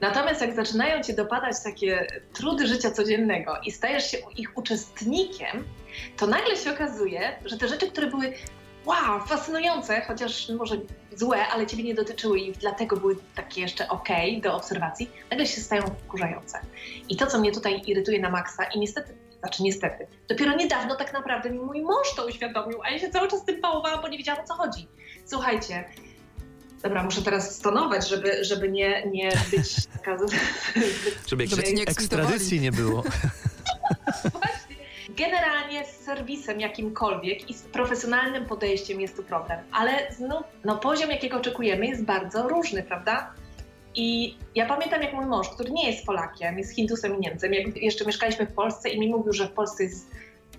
[0.01, 5.63] Natomiast jak zaczynają cię dopadać takie trudy życia codziennego i stajesz się ich uczestnikiem,
[6.17, 8.33] to nagle się okazuje, że te rzeczy, które były
[8.85, 10.75] wow, fascynujące, chociaż może
[11.15, 15.61] złe, ale ciebie nie dotyczyły i dlatego były takie jeszcze okej do obserwacji, nagle się
[15.61, 16.59] stają wkurzające.
[17.09, 21.13] I to, co mnie tutaj irytuje na maksa i niestety, znaczy niestety, dopiero niedawno tak
[21.13, 24.17] naprawdę mi mój mąż to uświadomił, a ja się cały czas tym pałowałam, bo nie
[24.17, 24.87] wiedziałam o co chodzi.
[25.25, 25.83] Słuchajcie,
[26.83, 30.17] dobra, muszę teraz stonować, żeby, żeby nie, nie być taka...
[31.27, 31.81] Żeby Żeby ekscytowali.
[31.81, 33.03] ekstradycji nie było.
[34.31, 34.68] Właśnie.
[35.19, 41.09] Generalnie z serwisem jakimkolwiek i z profesjonalnym podejściem jest tu problem, ale znów no, poziom,
[41.11, 43.33] jakiego oczekujemy, jest bardzo różny, prawda?
[43.95, 47.77] I ja pamiętam, jak mój mąż, który nie jest Polakiem, jest Hindusem i Niemcem, jak
[47.77, 50.11] jeszcze mieszkaliśmy w Polsce i mi mówił, że w Polsce jest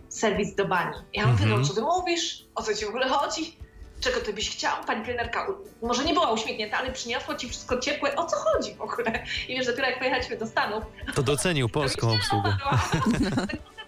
[0.09, 0.97] serwis do bani.
[1.15, 1.61] Ja mówię, Mhm.
[1.61, 2.45] no co ty mówisz?
[2.55, 3.57] O co ci w ogóle chodzi?
[4.01, 4.73] Czego ty byś chciał?
[4.87, 5.47] Pani trenerka
[5.83, 8.17] może nie była uśmiechnięta, ale przyniosła ci wszystko ciepłe.
[8.17, 9.25] O co chodzi w ogóle?
[9.49, 10.85] I wiesz, dopiero jak pojechaliśmy do Stanów,
[11.15, 12.57] To docenił polską obsługę.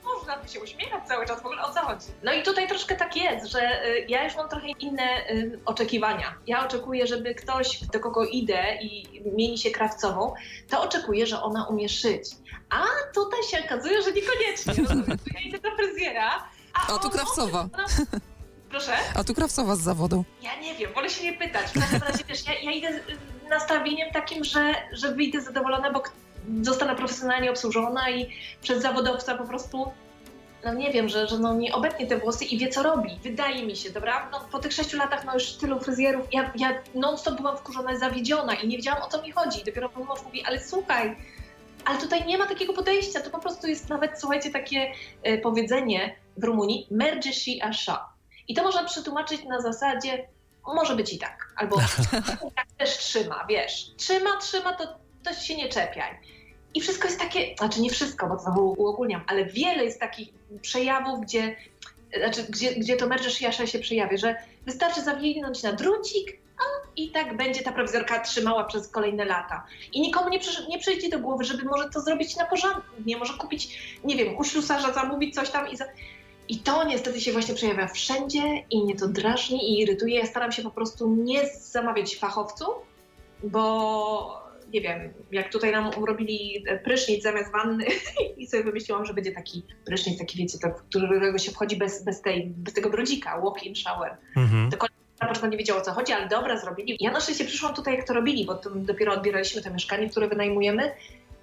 [0.43, 2.07] By się uśmiechać cały czas, w ogóle o co chodzi?
[2.23, 6.35] No i tutaj troszkę tak jest, że y, ja już mam trochę inne y, oczekiwania.
[6.47, 10.35] Ja oczekuję, żeby ktoś, do kogo idę i mieni się krawcową,
[10.69, 12.25] to oczekuję, że ona umie szyć.
[12.71, 14.75] A tutaj się okazuje, że niekoniecznie.
[14.85, 15.21] Rozumiesz?
[15.35, 17.69] Ja idę do fryzjera, a, A tu krawcowa.
[18.71, 18.93] Proszę?
[19.15, 20.25] A tu krawcowa z zawodu.
[20.43, 21.67] Ja nie wiem, wolę się nie pytać.
[21.67, 23.01] W każdym razie wiesz, ja, ja idę
[23.47, 26.03] z nastawieniem takim, że, że wyjdę zadowolona, bo
[26.63, 28.31] zostanę profesjonalnie obsłużona i
[28.63, 29.93] przez zawodowca po prostu,
[30.65, 33.19] no nie wiem, że, że no nie obetnie te włosy i wie co robi.
[33.23, 34.29] Wydaje mi się, dobra?
[34.33, 38.55] No, po tych sześciu latach no już tylu fryzjerów, ja, ja non-stop byłam wkurzona, zawiedziona
[38.55, 39.65] i nie wiedziałam o co mi chodzi.
[39.65, 41.17] Dopiero mąż mówi, ale słuchaj,
[41.85, 44.93] ale tutaj nie ma takiego podejścia, to po prostu jest nawet, słuchajcie, takie
[45.23, 47.31] e, powiedzenie w Rumunii, merge
[47.63, 48.13] a sha.
[48.49, 50.29] I to można przetłumaczyć na zasadzie,
[50.67, 51.77] może być i tak, albo
[52.57, 53.87] tak też trzyma, wiesz.
[53.97, 54.85] Trzyma, trzyma, to,
[55.25, 56.19] to się nie czepiaj.
[56.75, 60.29] I wszystko jest takie, znaczy nie wszystko, bo to znowu uogólniam, ale wiele jest takich
[60.63, 61.57] przejawów, gdzie,
[62.19, 67.11] znaczy, gdzie, gdzie to merge jasza się przejawia, że wystarczy zawinąć na drucik, a i
[67.11, 69.67] tak będzie ta prowizorka trzymała przez kolejne lata.
[69.93, 73.35] I nikomu nie, przysz- nie przyjdzie do głowy, żeby może to zrobić na porządnie, może
[73.35, 75.85] kupić, nie wiem, u ślusarza zamówić coś tam i za...
[76.49, 80.19] I to niestety się właśnie przejawia wszędzie i mnie to drażni i irytuje.
[80.19, 82.75] Ja staram się po prostu nie zamawiać fachowców,
[83.43, 84.42] bo
[84.73, 87.85] nie wiem, jak tutaj nam robili prysznic zamiast wanny
[88.39, 92.21] i sobie wymyśliłam, że będzie taki prysznic, taki wiecie, do którego się wchodzi bez, bez,
[92.21, 94.17] tej, bez tego brodzika, walk-in shower.
[94.37, 94.71] Mhm.
[94.71, 94.77] To
[95.21, 96.97] na początku nie wiedziała o co chodzi, ale dobra, zrobili.
[97.01, 100.93] Ja na szczęście przyszłam tutaj, jak to robili, bo dopiero odbieraliśmy to mieszkanie, które wynajmujemy.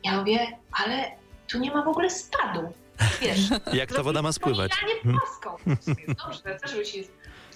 [0.03, 1.11] Ja mówię, ale
[1.47, 2.73] tu nie ma w ogóle spadu.
[3.21, 3.39] Wiesz,
[3.73, 4.71] Jak ta woda ma spływać?
[4.81, 5.55] Ja nie płaską.
[5.87, 6.73] Jest dobrze, też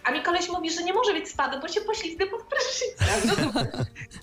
[0.03, 3.37] a mi koleś mówi, że nie może być spadu, bo się poślizgnę pod prysznicem.
[3.53, 3.61] No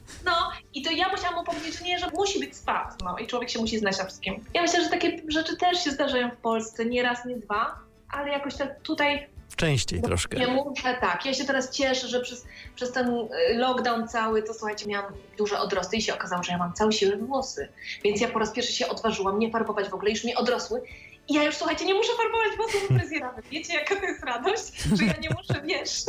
[0.80, 2.94] i to ja musiałam mu powiedzieć, że nie, że musi być spad.
[3.04, 4.44] No i człowiek się musi znać na wszystkim.
[4.54, 7.78] Ja myślę, że takie rzeczy też się zdarzają w Polsce, nie raz, nie dwa,
[8.10, 10.38] ale jakoś tak tutaj Częściej troszkę.
[10.38, 11.24] ja muszę tak.
[11.26, 15.58] Ja się teraz cieszę, że przez, przez ten y, lockdown cały, to słuchajcie, miałam duże
[15.58, 17.68] odrosty i się okazało, że ja mam całe siłę włosy.
[18.04, 20.82] Więc ja po raz pierwszy się odważyłam nie farbować w ogóle, już mi odrosły.
[21.28, 23.34] I ja już, słuchajcie, nie muszę farbować włosów u fryzjera.
[23.50, 24.82] Wiecie, jaka to jest radość?
[24.82, 26.02] Że ja nie muszę, wiesz,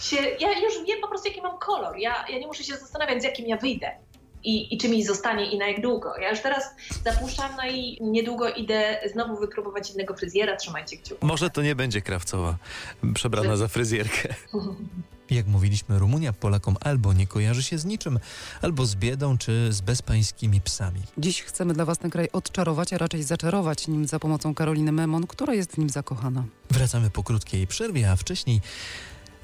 [0.00, 1.98] się, ja już wiem po prostu, jaki mam kolor.
[1.98, 3.90] Ja, ja nie muszę się zastanawiać, z jakim ja wyjdę.
[4.44, 6.16] I, I czy mi zostanie i na jak długo.
[6.16, 6.64] Ja już teraz
[7.04, 10.56] zapuszczam, no i niedługo idę znowu wypróbować innego fryzjera.
[10.56, 11.26] Trzymajcie kciuki.
[11.26, 12.56] Może to nie będzie Krawcowa
[13.14, 14.34] przebrana za fryzjerkę.
[15.30, 18.18] Jak mówiliśmy, Rumunia Polakom albo nie kojarzy się z niczym,
[18.62, 21.00] albo z biedą, czy z bezpańskimi psami.
[21.18, 25.26] Dziś chcemy dla Was ten kraj odczarować, a raczej zaczarować nim za pomocą Karoliny Memon,
[25.26, 26.44] która jest w nim zakochana.
[26.70, 28.60] Wracamy po krótkiej przerwie, a wcześniej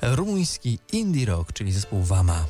[0.03, 2.45] rumuński indie rock, czyli zespół Wama.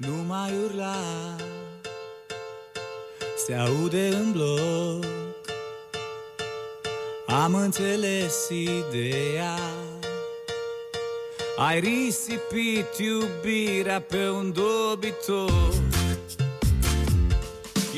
[0.00, 0.96] Nu mai urla
[3.46, 5.04] Se aude în bloc.
[7.26, 9.58] Am înțeles ideea.
[11.56, 15.72] Ai risipit iubirea pe un dobitor.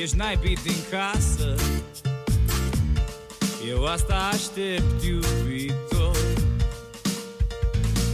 [0.01, 1.55] Ești naibit din casă.
[3.69, 5.96] Eu asta aștept iubitor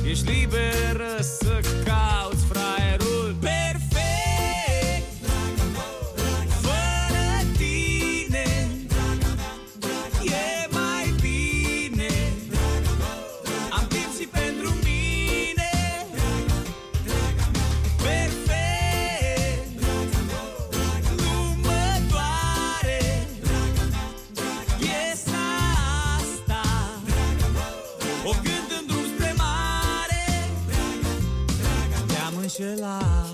[0.05, 1.82] Jeśli by rozsąk
[32.59, 33.29] înșelat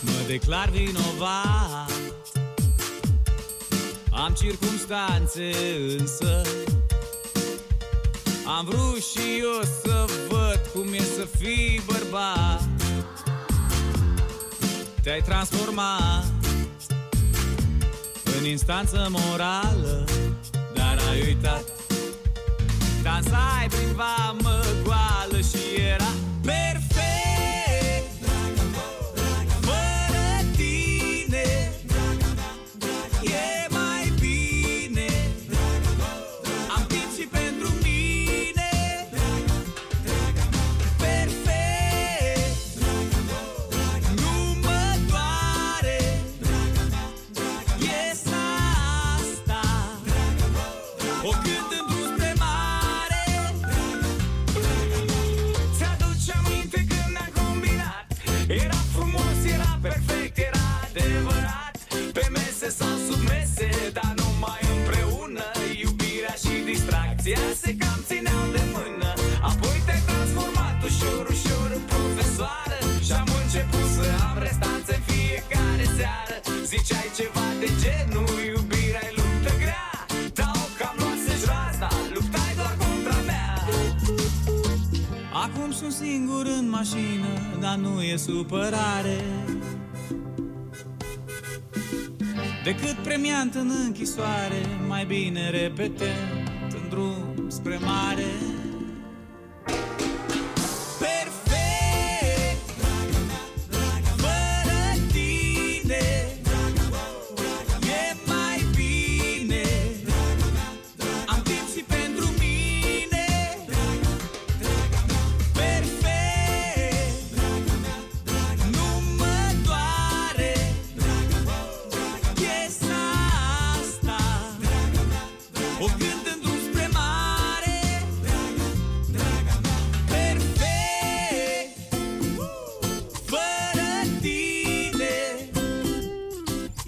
[0.00, 1.90] Mă declar vinovat.
[4.10, 5.52] Am circumstanțe
[5.98, 6.42] însă.
[8.58, 12.62] Am vrut și eu să văd cum e să fii bărbat.
[15.02, 16.24] Te-ai transformat
[18.38, 20.04] În instanță morală
[20.74, 21.64] Dar ai uitat.
[23.02, 25.11] Dansai prin vamă goală
[76.84, 82.76] Ziceai ceva de genul, iubirea e luptă grea Dar o cam luasă-și razna, luptai doar
[82.78, 83.54] contra mea.
[85.32, 89.20] Acum sunt singur în mașină, dar nu e supărare.
[92.64, 98.32] Decât premiant în închisoare, mai bine repetent în drum spre mare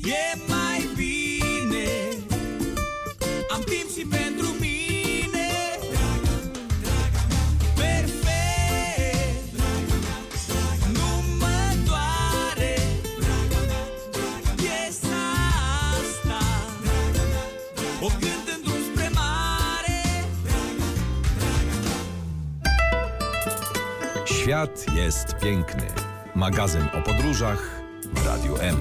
[0.07, 1.89] E mai bine
[3.51, 5.49] Am timp și pentru mine
[5.93, 6.35] Draga,
[6.83, 7.43] draga mea
[7.81, 12.75] Perfect Draga mea, draga mea Nu mă doare
[13.23, 13.85] Draga mea,
[14.15, 15.23] draga mea Piesa
[15.97, 16.41] asta
[16.85, 20.03] Draga mea, draga mea O cânt în drum spre mare
[20.47, 20.89] Draga,
[21.39, 22.03] draga mea
[24.25, 25.89] Świat jest piękny.
[26.35, 27.63] Magazyn o podróżach
[28.13, 28.81] w Radiu M.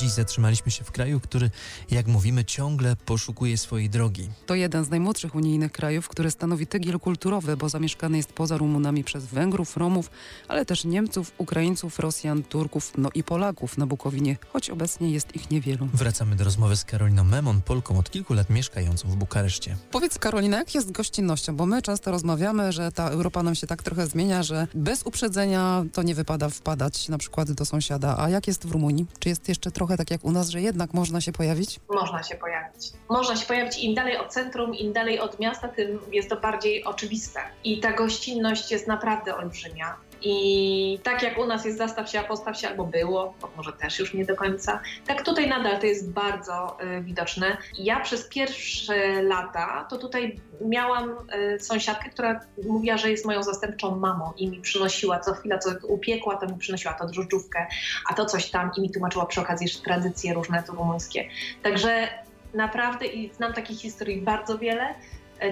[0.00, 1.50] Dziś zatrzymaliśmy się w kraju, który,
[1.90, 4.28] jak mówimy, ciągle poszukuje swojej drogi.
[4.46, 9.04] To jeden z najmłodszych unijnych krajów, który stanowi tygiel kulturowy, bo zamieszkany jest poza Rumunami
[9.04, 10.10] przez Węgrów, Romów,
[10.48, 15.50] ale też Niemców, Ukraińców, Rosjan, Turków, no i Polaków na Bukowinie, choć obecnie jest ich
[15.50, 15.88] niewielu.
[15.94, 19.76] Wracamy do rozmowy z Karoliną Memon, Polką od kilku lat mieszkającą w Bukareszcie.
[19.90, 21.56] Powiedz Karolina, jak jest gościnnością?
[21.56, 25.84] Bo my często rozmawiamy, że ta Europa nam się tak trochę zmienia, że bez uprzedzenia
[25.92, 28.16] to nie wypada wpadać na przykład do sąsiada.
[28.18, 29.06] A jak jest w Rumunii?
[29.18, 31.80] Czy jest jeszcze trochę tak jak u nas, że jednak można się pojawić?
[31.88, 32.92] Można się pojawić.
[33.08, 36.84] Można się pojawić im dalej od centrum, im dalej od miasta, tym jest to bardziej
[36.84, 37.40] oczywiste.
[37.64, 39.96] I ta gościnność jest naprawdę olbrzymia.
[40.22, 43.72] I tak jak u nas jest zastaw się, a postaw się, albo było, bo może
[43.72, 47.56] też już nie do końca, tak tutaj nadal to jest bardzo y, widoczne.
[47.78, 51.10] Ja przez pierwsze lata to tutaj miałam
[51.54, 55.70] y, sąsiadkę, która mówiła, że jest moją zastępczą mamą i mi przynosiła co chwila, co
[55.82, 57.66] upiekła, to mi przynosiła to drożdżówkę,
[58.10, 61.28] a to coś tam i mi tłumaczyła przy okazji jeszcze tradycje różne tu rumuńskie.
[61.62, 62.08] Także
[62.54, 64.94] naprawdę i znam takich historii bardzo wiele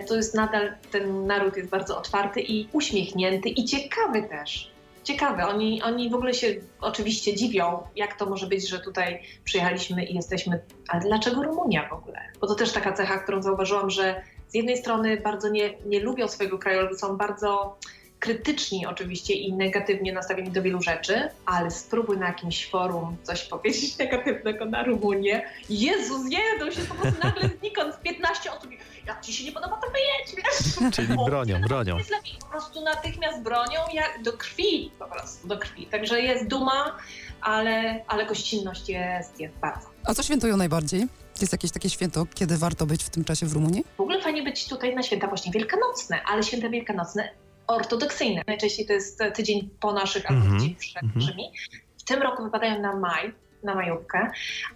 [0.09, 4.73] to jest nadal, ten naród jest bardzo otwarty i uśmiechnięty i ciekawy też.
[5.05, 5.43] Ciekawy.
[5.43, 6.47] Oni, oni w ogóle się
[6.81, 10.61] oczywiście dziwią, jak to może być, że tutaj przyjechaliśmy i jesteśmy.
[10.89, 12.21] Ale dlaczego Rumunia w ogóle?
[12.41, 16.29] Bo to też taka cecha, którą zauważyłam, że z jednej strony bardzo nie, nie lubią
[16.29, 17.79] swojego kraju, albo są bardzo
[18.21, 23.99] krytyczni oczywiście i negatywnie nastawieni do wielu rzeczy, ale spróbuj na jakimś forum coś powiedzieć
[23.99, 25.43] negatywnego na Rumunię.
[25.71, 28.71] Jezus, jedą się po prostu nagle znikąd z 15 osób.
[29.07, 30.93] Jak ci się nie podoba, to wyjedź, wiesz?
[30.93, 31.97] Czyli bronią, bronią.
[32.41, 35.87] Po prostu natychmiast bronią jak do krwi, po prostu do krwi.
[35.87, 36.97] Także jest duma,
[37.41, 39.89] ale, ale gościnność jest, jest bardzo.
[40.05, 41.07] A co świętują najbardziej?
[41.41, 43.85] Jest jakieś takie święto, kiedy warto być w tym czasie w Rumunii?
[43.97, 47.29] W ogóle fajnie być tutaj na święta właśnie wielkanocne, ale święta wielkanocne
[47.69, 48.43] ortodoksyjne.
[48.47, 51.53] Najczęściej to jest tydzień po naszych albo tydzień przed naszymi.
[51.99, 54.31] W tym roku wypadają na maj, na majówkę,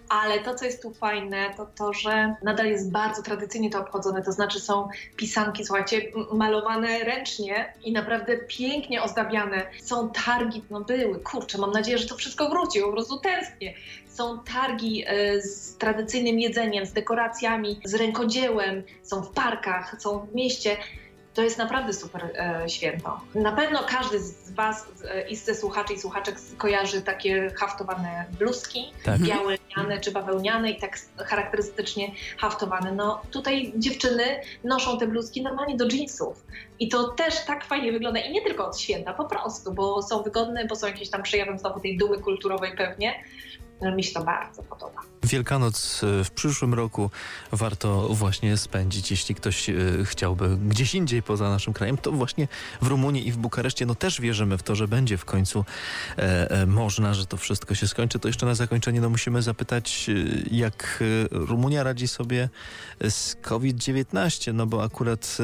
[0.09, 4.23] ale to, co jest tu fajne, to to, że nadal jest bardzo tradycyjnie to obchodzone,
[4.23, 6.01] to znaczy są pisanki, słuchajcie,
[6.33, 9.65] malowane ręcznie i naprawdę pięknie ozdabiane.
[9.83, 13.73] Są targi, no były, kurczę, mam nadzieję, że to wszystko wróci, po prostu tęsknię.
[14.07, 20.35] Są targi e, z tradycyjnym jedzeniem, z dekoracjami, z rękodziełem, są w parkach, są w
[20.35, 20.77] mieście.
[21.33, 23.19] To jest naprawdę super e, święto.
[23.35, 28.93] Na pewno każdy z Was e, i ze słuchaczy i słuchaczek kojarzy takie haftowane bluzki,
[29.03, 29.21] Tak.
[29.21, 32.91] białe lniane czy bawełniane i tak charakterystycznie haftowane.
[32.91, 34.23] No tutaj dziewczyny
[34.63, 36.45] noszą te bluzki normalnie do jeansów.
[36.79, 40.23] I to też tak fajnie wygląda i nie tylko od święta, po prostu, bo są
[40.23, 43.13] wygodne, bo są jakieś tam przejawem znowu tej dumy kulturowej pewnie.
[43.91, 45.01] Mi się to bardzo podoba.
[45.23, 47.09] Wielkanoc e, w przyszłym roku
[47.51, 49.73] warto właśnie spędzić, jeśli ktoś e,
[50.03, 52.47] chciałby gdzieś indziej poza naszym krajem, to właśnie
[52.81, 53.85] w Rumunii i w Bukareszcie.
[53.85, 55.65] No też wierzymy w to, że będzie w końcu
[56.17, 58.19] e, e, można, że to wszystko się skończy.
[58.19, 60.09] To jeszcze na zakończenie no musimy zapytać,
[60.51, 62.49] jak Rumunia radzi sobie
[63.09, 65.37] z COVID-19, no bo akurat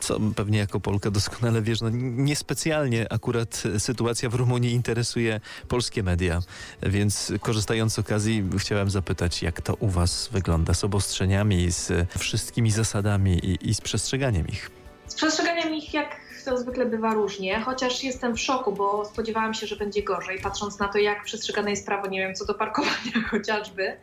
[0.00, 6.40] co pewnie jako Polka doskonale wiesz, no niespecjalnie akurat sytuacja w Rumunii interesuje polskie media,
[6.82, 12.70] więc korzystając z okazji chciałem zapytać, jak to u was wygląda z obostrzeniami, z wszystkimi
[12.70, 14.70] zasadami i, i z przestrzeganiem ich.
[15.06, 19.66] Z przestrzeganiem ich jak to zwykle bywa różnie, chociaż jestem w szoku, bo spodziewałam się,
[19.66, 23.22] że będzie gorzej, patrząc na to, jak przestrzegane jest prawo, nie wiem, co do parkowania
[23.30, 23.96] chociażby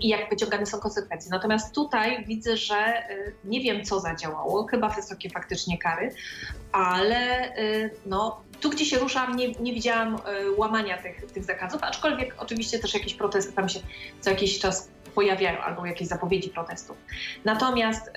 [0.00, 1.30] i jak wyciągane są konsekwencje.
[1.30, 6.14] Natomiast tutaj widzę, że y, nie wiem, co zadziałało, chyba wysokie faktycznie kary,
[6.72, 10.18] ale y, no, tu, gdzie się ruszam, nie, nie widziałam y,
[10.56, 13.80] łamania tych, tych zakazów, aczkolwiek oczywiście też jakieś protesty tam się
[14.20, 16.96] co jakiś czas pojawiają albo jakieś zapowiedzi protestów.
[17.44, 18.10] Natomiast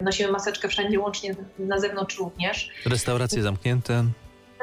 [0.00, 2.70] nosimy maseczkę wszędzie, łącznie na zewnątrz również.
[2.86, 4.04] Restauracje zamknięte.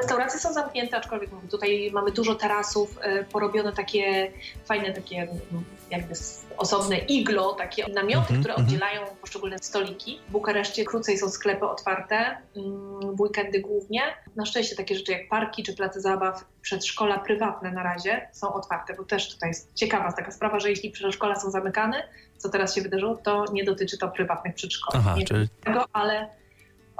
[0.00, 4.32] Restauracje są zamknięte, aczkolwiek tutaj mamy dużo tarasów, y, porobione takie
[4.64, 6.14] fajne, takie mm, jakby
[6.56, 8.66] osobne iglo, takie namioty, Mhm, które mhm.
[8.66, 10.20] oddzielają poszczególne stoliki.
[10.28, 12.16] W Bukareszcie krócej są sklepy otwarte,
[12.56, 14.02] mm, w weekendy głównie.
[14.36, 18.94] Na szczęście takie rzeczy jak parki czy place zabaw, przedszkola prywatne na razie są otwarte,
[18.94, 22.82] bo też tutaj jest ciekawa taka sprawa, że jeśli przedszkola są zamykane, co teraz się
[22.82, 24.98] wydarzyło, to nie dotyczy to prywatnych przedszkoli.
[25.04, 26.39] Aha, nie czyli tego, ale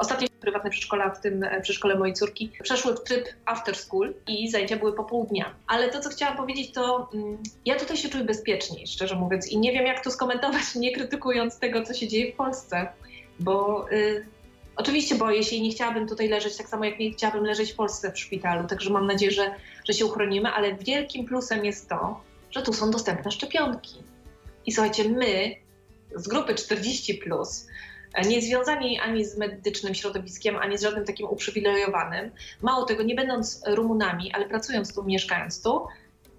[0.01, 4.51] ostatnio prywatne przedszkola, w tym e, przedszkole mojej córki, przeszły w tryb after school i
[4.51, 5.55] zajęcia były po pół dnia.
[5.67, 9.59] Ale to, co chciałam powiedzieć, to mm, ja tutaj się czuję bezpieczniej, szczerze mówiąc, i
[9.59, 12.89] nie wiem, jak to skomentować, nie krytykując tego, co się dzieje w Polsce,
[13.41, 14.27] bo y,
[14.77, 17.77] oczywiście boję się i nie chciałabym tutaj leżeć, tak samo jak nie chciałabym leżeć w
[17.77, 22.21] Polsce w szpitalu, także mam nadzieję, że, że się uchronimy, ale wielkim plusem jest to,
[22.51, 23.97] że tu są dostępne szczepionki.
[24.67, 25.57] I słuchajcie, my
[26.17, 27.67] z grupy 40 plus
[28.15, 32.31] e, nie związani ani z medycznym środowiskiem, ani z żadnym takim uprzywilejowanym.
[32.63, 35.87] Mało tego, nie będąc Rumunami, ale pracując tu, mieszkając tu,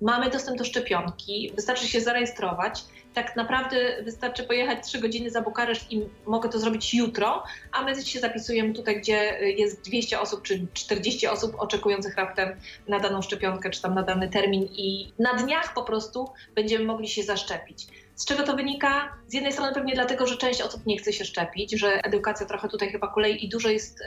[0.02, 2.84] mamy dostęp do szczepionki, wystarczy się zarejestrować.
[3.14, 8.02] Tak naprawdę wystarczy pojechać 3 godziny za Bukareszt i mogę to zrobić jutro, a my
[8.06, 12.50] się zapisujemy tutaj, gdzie jest 200 osób czy 40 osób oczekujących raptem
[12.88, 17.08] na daną szczepionkę czy tam na dany termin i na dniach po prostu będziemy mogli
[17.08, 17.88] się zaszczepić.
[18.16, 19.14] Z czego to wynika?
[19.28, 22.70] Z jednej strony pewnie dlatego, że część osób nie chce się szczepić, że edukacja trochę
[22.70, 24.04] tutaj chyba kolei i dużo jest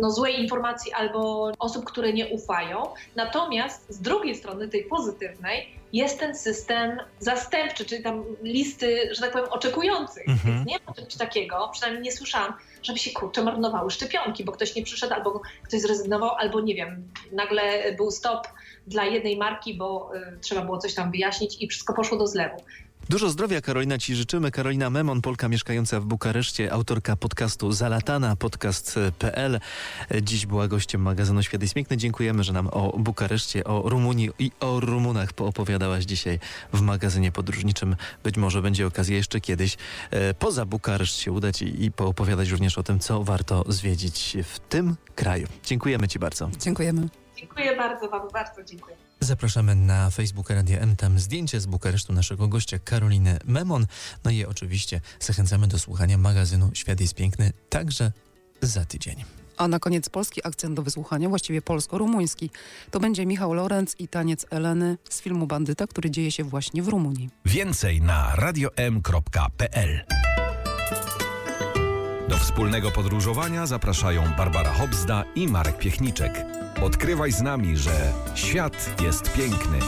[0.00, 2.82] no, złej informacji albo osób, które nie ufają.
[3.16, 9.32] Natomiast z drugiej strony, tej pozytywnej, jest ten system zastępczy, czyli tam listy, że tak
[9.32, 10.28] powiem, oczekujących.
[10.28, 10.54] Mhm.
[10.54, 12.52] Więc nie ma czegoś takiego, przynajmniej nie słyszałam,
[12.82, 17.08] żeby się kurczę marnowały szczepionki, bo ktoś nie przyszedł, albo ktoś zrezygnował, albo nie wiem,
[17.32, 18.48] nagle był stop
[18.86, 22.56] dla jednej marki, bo y, trzeba było coś tam wyjaśnić i wszystko poszło do zlewu.
[23.08, 24.50] Dużo zdrowia, Karolina, Ci życzymy.
[24.50, 29.60] Karolina Memon, Polka mieszkająca w Bukareszcie, autorka podcastu Zalatana, podcast.pl.
[30.22, 31.96] Dziś była gościem magazynu Świat jest Piękny.
[31.96, 36.38] Dziękujemy, że nam o Bukareszcie, o Rumunii i o Rumunach poopowiadałaś dzisiaj
[36.72, 37.96] w magazynie podróżniczym.
[38.22, 39.76] Być może będzie okazja jeszcze kiedyś
[40.10, 44.58] e, poza Bukareszt się udać i, i poopowiadać również o tym, co warto zwiedzić w
[44.58, 45.46] tym kraju.
[45.64, 46.50] Dziękujemy Ci bardzo.
[46.58, 47.08] Dziękujemy.
[47.36, 49.07] Dziękuję bardzo Wam, bardzo dziękuję.
[49.20, 53.86] Zapraszamy na Facebooka Radia M, tam zdjęcie z Bukaresztu naszego gościa Karoliny Memon.
[54.24, 58.12] No i oczywiście zachęcamy do słuchania magazynu Świat jest Piękny także
[58.62, 59.24] za tydzień.
[59.56, 62.50] A na koniec polski akcent do wysłuchania, właściwie polsko-rumuński.
[62.90, 66.88] To będzie Michał Lorenz i taniec Eleny z filmu Bandyta, który dzieje się właśnie w
[66.88, 67.30] Rumunii.
[67.44, 70.04] Więcej na radiom.pl
[72.28, 76.57] Do wspólnego podróżowania zapraszają Barbara Hobzda i Marek Piechniczek.
[76.82, 79.78] Odkrywaj z nami, że świat jest piękny.